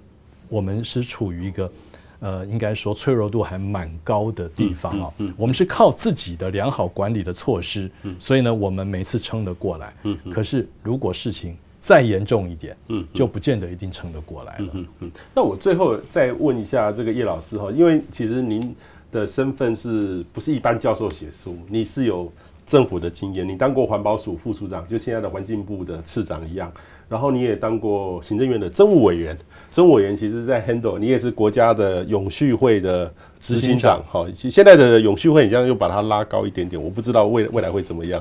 [0.50, 1.72] 我们是处于一个
[2.20, 5.14] 呃，应该说脆弱度还蛮高的地方啊。
[5.20, 14.68] 嗯，我们是靠自己的良好管理的措施，嗯，所以呢，我们每次撑得过来，嗯，可是如果事情再严重一点，嗯，就不见得一定撑得过来了。
[14.74, 15.12] 嗯嗯。
[15.36, 18.76] 那我最后再问一下这个叶老师哈，因为其实您
[19.12, 21.56] 的身份是不是一般教授写书？
[21.70, 22.32] 你是有。
[22.66, 26.72] 政府的经验，你当过环保署副署长，就现在的环境部的次长一样。
[27.08, 29.38] 然后你也当过行政院的政务委员，
[29.72, 34.04] 政务委员其实在 handle，你也是国家的永续会的执行长。
[34.08, 38.20] 好，现在的永续会，你这样又把它拉高一点点，我不知道未未来会怎么样。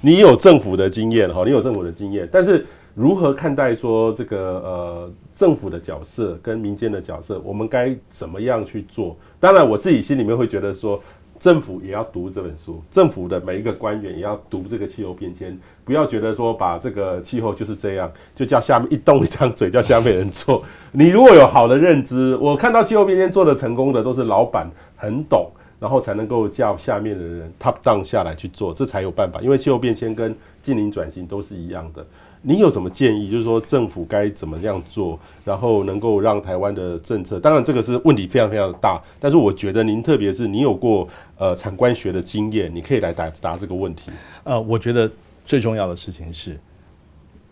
[0.00, 2.64] 你有政府的经验，哈，你有政府的经验，但是
[2.94, 9.16] 如何看待说这个呃政府的角色跟民间的角色，我们该怎么样去做？
[9.40, 11.00] 当然，我自己心里面会觉得说。
[11.38, 20.62] 政府也要读这本书，政府的每一个官员也要读这个气候变迁，不要觉得说把这个气候就是这样，就叫下面一动一张嘴叫下面人做。
[20.92, 29.40] 你如果有好的认知，我看到气候变迁做得成功的都是老板很懂，然后才能够叫下面的人 top down 下来去做，这才有办法。
[29.40, 30.32] 因为气候变迁跟
[30.62, 32.06] 净零转型都是一样的。
[32.44, 33.30] 你有什么建议？
[33.30, 44.10] 就是说政府该怎么样做，然后能够让台湾的政策，当然这个是问题非常非常的大，但是我觉得您特别是你有过呃产官学的经验，你可以来答答这个问题。
[44.42, 45.08] 呃，我觉得
[45.46, 46.58] 最重要的事情是，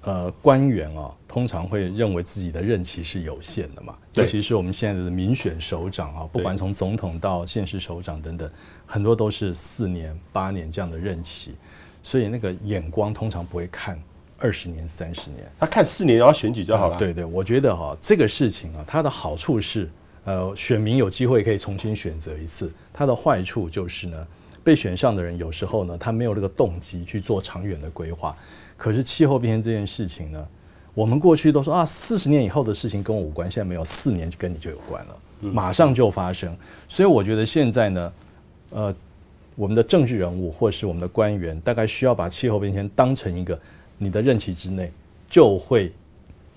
[0.03, 8.51] 呃，官员啊、哦、通常会认为自己的任期是有限的嘛，尤其是我们现在的民选首长啊，不管从总统到县市首长等等，
[8.87, 11.55] 很多都是四年、八年这样的任期，
[12.03, 13.97] 所以那个眼光通常不会看。
[14.41, 16.97] 二十年、三十年，他看四年要选举就好了。
[16.97, 19.87] 对对，我觉得哈，这个事情啊，它的好处是，
[20.25, 24.27] 呃，选民有机会可以重新选择一次；它的坏处就是呢，
[24.65, 28.35] 被选上的人有时候呢，他没有这个动机去做长远的规划。
[28.79, 30.49] 可是气候变迁这件事情呢，
[30.95, 36.57] 我们过去都说啊，四十年以后的事情跟我无关，现在没有，四年就跟你就有关了，马上就发生。
[36.89, 38.13] 所以我觉得现在呢，
[38.71, 38.95] 呃，
[39.55, 43.61] 我们的政治人物或是我们的官员，大概需要把气候变迁当成一个。
[44.03, 44.91] 你的任期之内
[45.29, 45.93] 就会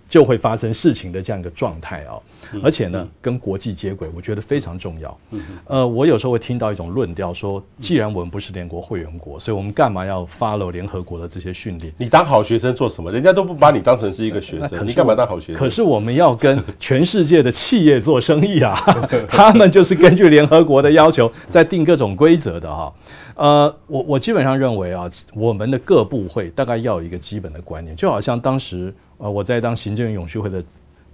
[0.07, 2.21] 就会发生事情的这样一个状态哦。
[2.61, 5.19] 而且呢，跟国际接轨，我觉得非常重要。
[5.65, 11.91] 呃，我有时候会听到一种论调，说既然我们不是联合国会员国，所以我们干嘛要 follow 联合国的这些训练？
[11.97, 13.11] 你当好学生做什么？
[13.11, 15.55] 人家都不把你当成是一个学生，你干嘛当好学生？
[15.55, 18.75] 可是我们要跟全世界的企业做生意啊，
[19.27, 22.93] 他们就是根据联合国的要求在定各种规则的哈。
[23.35, 30.63] 呃，我我基本上认为啊，我们的各部会大概要有一个基本的观念，就好像当时呃我在当行政院永续会的。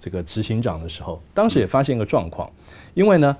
[0.02, 2.50] 这个执行长的时候，当时也发现一个状况，
[2.94, 3.36] 因为呢，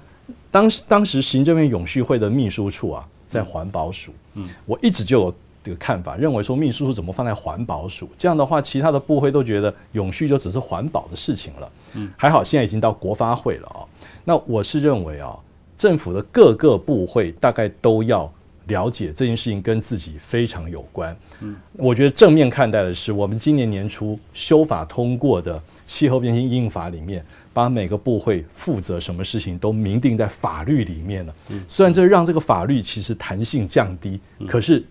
[0.51, 8.07] 当时当时行政院永续会的秘书处啊，在环保署，嗯，我一直就有这个看法，认为说秘书处怎么放在环保署？
[8.18, 13.81] 这样的话，其他的部会都觉得永续就只是环保的事情了，嗯，还好现在已经到国发会了啊。
[14.26, 15.35] 那我是认为啊，
[15.78, 18.31] 政府的各个部会大概都要
[18.71, 25.62] 了解这件事情跟自己非常有关，嗯，我觉得正面看待的是，我们今年年初修法通过的。
[25.91, 31.35] 气候变迁应法里面，把每个部会负责什么事情都明定在法律里面了。
[31.66, 34.85] 虽然这让这个法律其实弹性降低，可是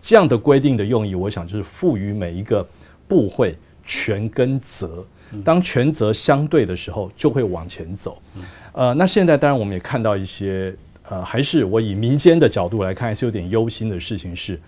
[0.00, 2.66] 这样的规定的用意，我想就是赋予每一个
[3.06, 5.04] 部会权跟责。
[5.44, 8.16] 当权责相对的时候，就会往前走。
[8.72, 10.74] 呃，那现在当然我们也看到一些，
[11.08, 14.60] 呃，还是我以民间的角度来看，还是有点忧心的事情是，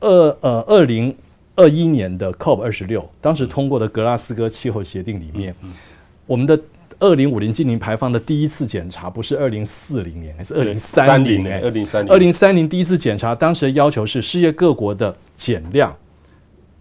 [0.00, 0.10] 二
[0.40, 1.14] 呃二零。
[1.56, 5.54] 二一年的 COP 二十六，当时通过的格拉斯哥气候协定里面，
[6.26, 6.60] 我们的
[6.98, 11.62] 二零五零净零排放的第一次检查不是二零四零年，还是二零三零年？
[11.62, 15.96] 二零三零，二零三零第一次检查，当时的要求是世界各国的减量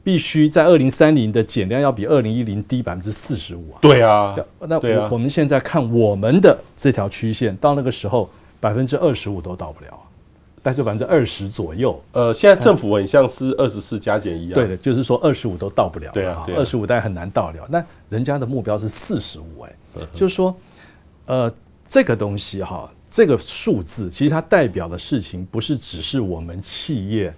[0.03, 3.79] 必须在二零三零的减量要比二零一零低百分之四十五啊！
[3.81, 8.29] 对啊，那我我们现在看我们的这条曲线，到那个时候
[8.59, 9.99] 百分之二十五都到不了。
[10.65, 17.67] 但是百分之二十左右，呃，现在政府很像是二十四加减一样，对的，就是说二十五都到不了，对啊，二十五但很难到了。
[17.69, 20.55] 那人家的目标是四十五，哎，就是说，
[21.25, 21.53] 呃，
[21.89, 27.33] 这个东西哈，这个数字其实它代表的事情不是只是我们企业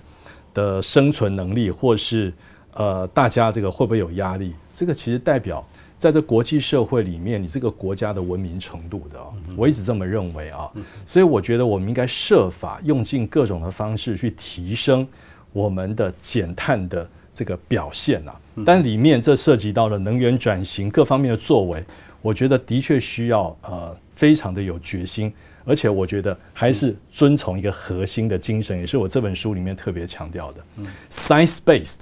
[0.53, 2.31] 的生存能力，或是
[2.75, 5.61] 呃大家这个会不会有压力，这个其实代表。
[5.97, 9.17] 在这国际社会里面，你这个国家的文明程度的，
[9.55, 10.69] 我一直这么认为啊。
[11.05, 15.07] 所以我觉得我们应该设法用尽各种的方式去提升
[15.53, 18.35] 我们的减碳的这个表现啊。
[18.65, 21.83] 但里面这涉及到了能源转型各方面的作为，
[22.21, 30.63] 我觉得的确需要呃非常的有决心，而且我觉得还是遵从一个核心的精神，也是我这本书里面特别强调的
[31.09, 31.99] ，science-based，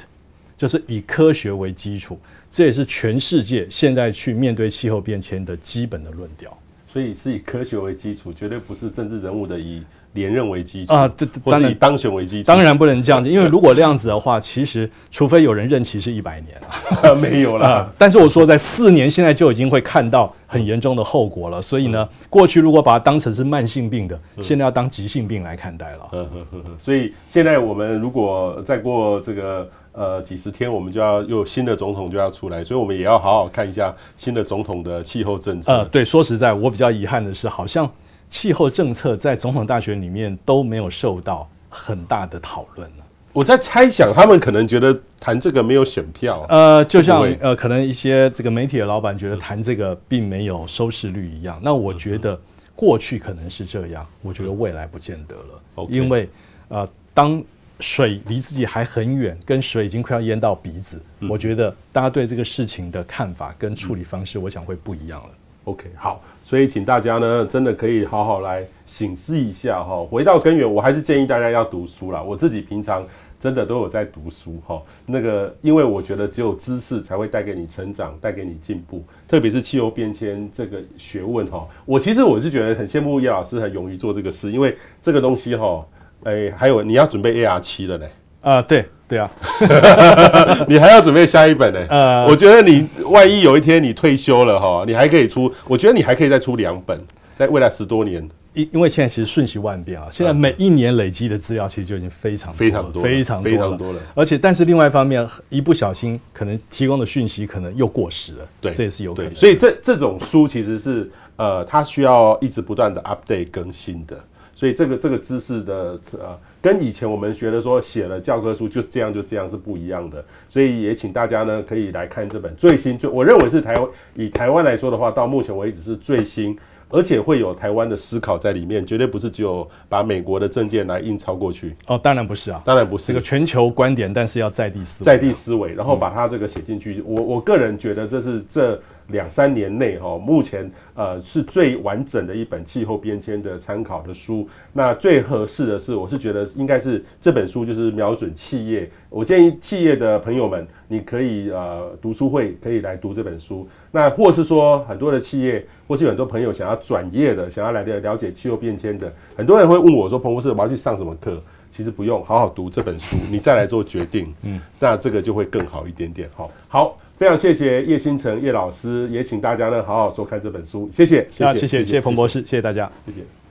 [0.64, 2.18] 就是以科学为基础。
[2.50, 6.58] 这也是全世界现在去面对气候变迁的基本的论调，
[6.88, 9.84] 所以是以科学为基础，绝对不是政治人物的以
[10.14, 12.48] 连任为基础啊，对，或是以当选为基础。
[12.48, 16.56] 当然不能这样子，因为如果 那样子的话，其实除非有人任期是一百年
[17.02, 17.92] 了， 没有了。
[17.98, 21.60] 但是我说在四年，现在就已经会看到很严重的后果了。
[21.60, 26.08] 所以呢，过去如果把它当成是慢性病的，现在要当急性病来看待了。
[26.12, 26.64] 嗯嗯嗯。
[26.78, 29.68] 所以现在我们如果再过这个。
[29.94, 35.72] 呃，几十天我们就要又有新的总统就要出来，所以我们也要好好看一下新的总统的气候政策。
[35.72, 37.88] 呃，对，说实在，我比较遗憾的是，好像
[38.28, 42.90] 气候政策在总统大选里面都没有受到很大的讨论。
[43.34, 46.44] 我在猜想，他们可能觉得谈这个没有选票。
[46.50, 51.60] 呃，就像呃，可能一些这个媒体的老板觉得谈这个并没有收视率一样。
[51.64, 52.40] 那我觉得
[52.76, 56.28] 过去可能是这样，我觉得未来不见得了，因为
[56.70, 57.40] 呃，当。
[57.84, 61.04] 水离自己还很远，跟水已经快要淹到鼻子。
[61.30, 65.30] 我觉得大家对这个事情的看法跟处理方式，我想会不一样了。
[65.66, 70.02] OK，好，所以请大家呢，真的可以好好来醒思一下哈。
[70.10, 72.24] 回到根源，我还是建议大家要读书啦。
[72.24, 73.06] 我自己平常
[73.38, 74.82] 真的都有在读书哈。
[75.06, 79.04] 那个，因为我觉得只有知识才会带给你成长，带给你进步。
[79.28, 85.86] 特别是气候变迁这个学问哈，我其实我是觉得很羡慕叶老师，很勇于做这个事，因为这个东西哈。
[86.24, 88.06] 哎、欸，还有你要准备 AR 七了呢？
[88.42, 89.30] 啊，对对啊
[90.68, 91.80] 你还要准备下一本呢？
[91.90, 97.00] 呃，我觉得你万一有一天你退休了哈，你还可以出，我觉得你还可以再出两本，
[97.36, 98.28] 在未来十多年。
[98.54, 104.00] 因因为现在其实瞬息万变啊，现在每一年累积的资料其实就已经非常非常多非常非常多了。
[104.14, 109.34] 而且，但是另外一方面，一不小心可能提供的讯息可能又过时了，对，这也是有可能。
[109.34, 114.24] 所以这这种书其实是呃，它需要一直不断的 update 更新的。
[114.64, 120.24] 所以这个这个知识的呃，跟以前我们学的说写了教科书就是这样就这样是不一样的。
[120.48, 126.58] 所以也请大家呢可以来看这本最新最，我认为是台湾以台湾来说的话，到目前为止是最新
[126.88, 131.76] 而且会有台湾的思考在里面，绝对不是只有把美国的证件来印抄过去。
[131.88, 137.00] 哦，当然不是啊，当然不是这个全球观点，但是要在地思维，在地思维，然后把它这个写进去。
[137.00, 138.82] 嗯、我我个人觉得这是这。
[139.08, 144.48] 两三年内，哈，目前呃是最完整的一本气候变迁的参考的书。
[144.72, 148.90] 那最合适的是，我是觉得应该是这本书，就是瞄准企业。
[149.10, 153.68] 我建议企业的朋友们，你可以呃读书会可以来读这本书。
[153.92, 164.32] 那或是说很多的企业，或是有很多朋友想要转业的，想要来了了解气候变迁的，很多人会问我说：“彭博士，我要去上什么课？”其实不用，好好读这本书，你再来做决定。
[164.44, 166.30] 嗯，那这个就会更好一点点。
[166.36, 166.98] 好，好。
[167.18, 173.20] 非常谢谢叶星辰叶老师，也请大家呢好好收看这本书，谢谢，谢谢，谢谢，谢谢彭博士，谢谢大家，谢谢。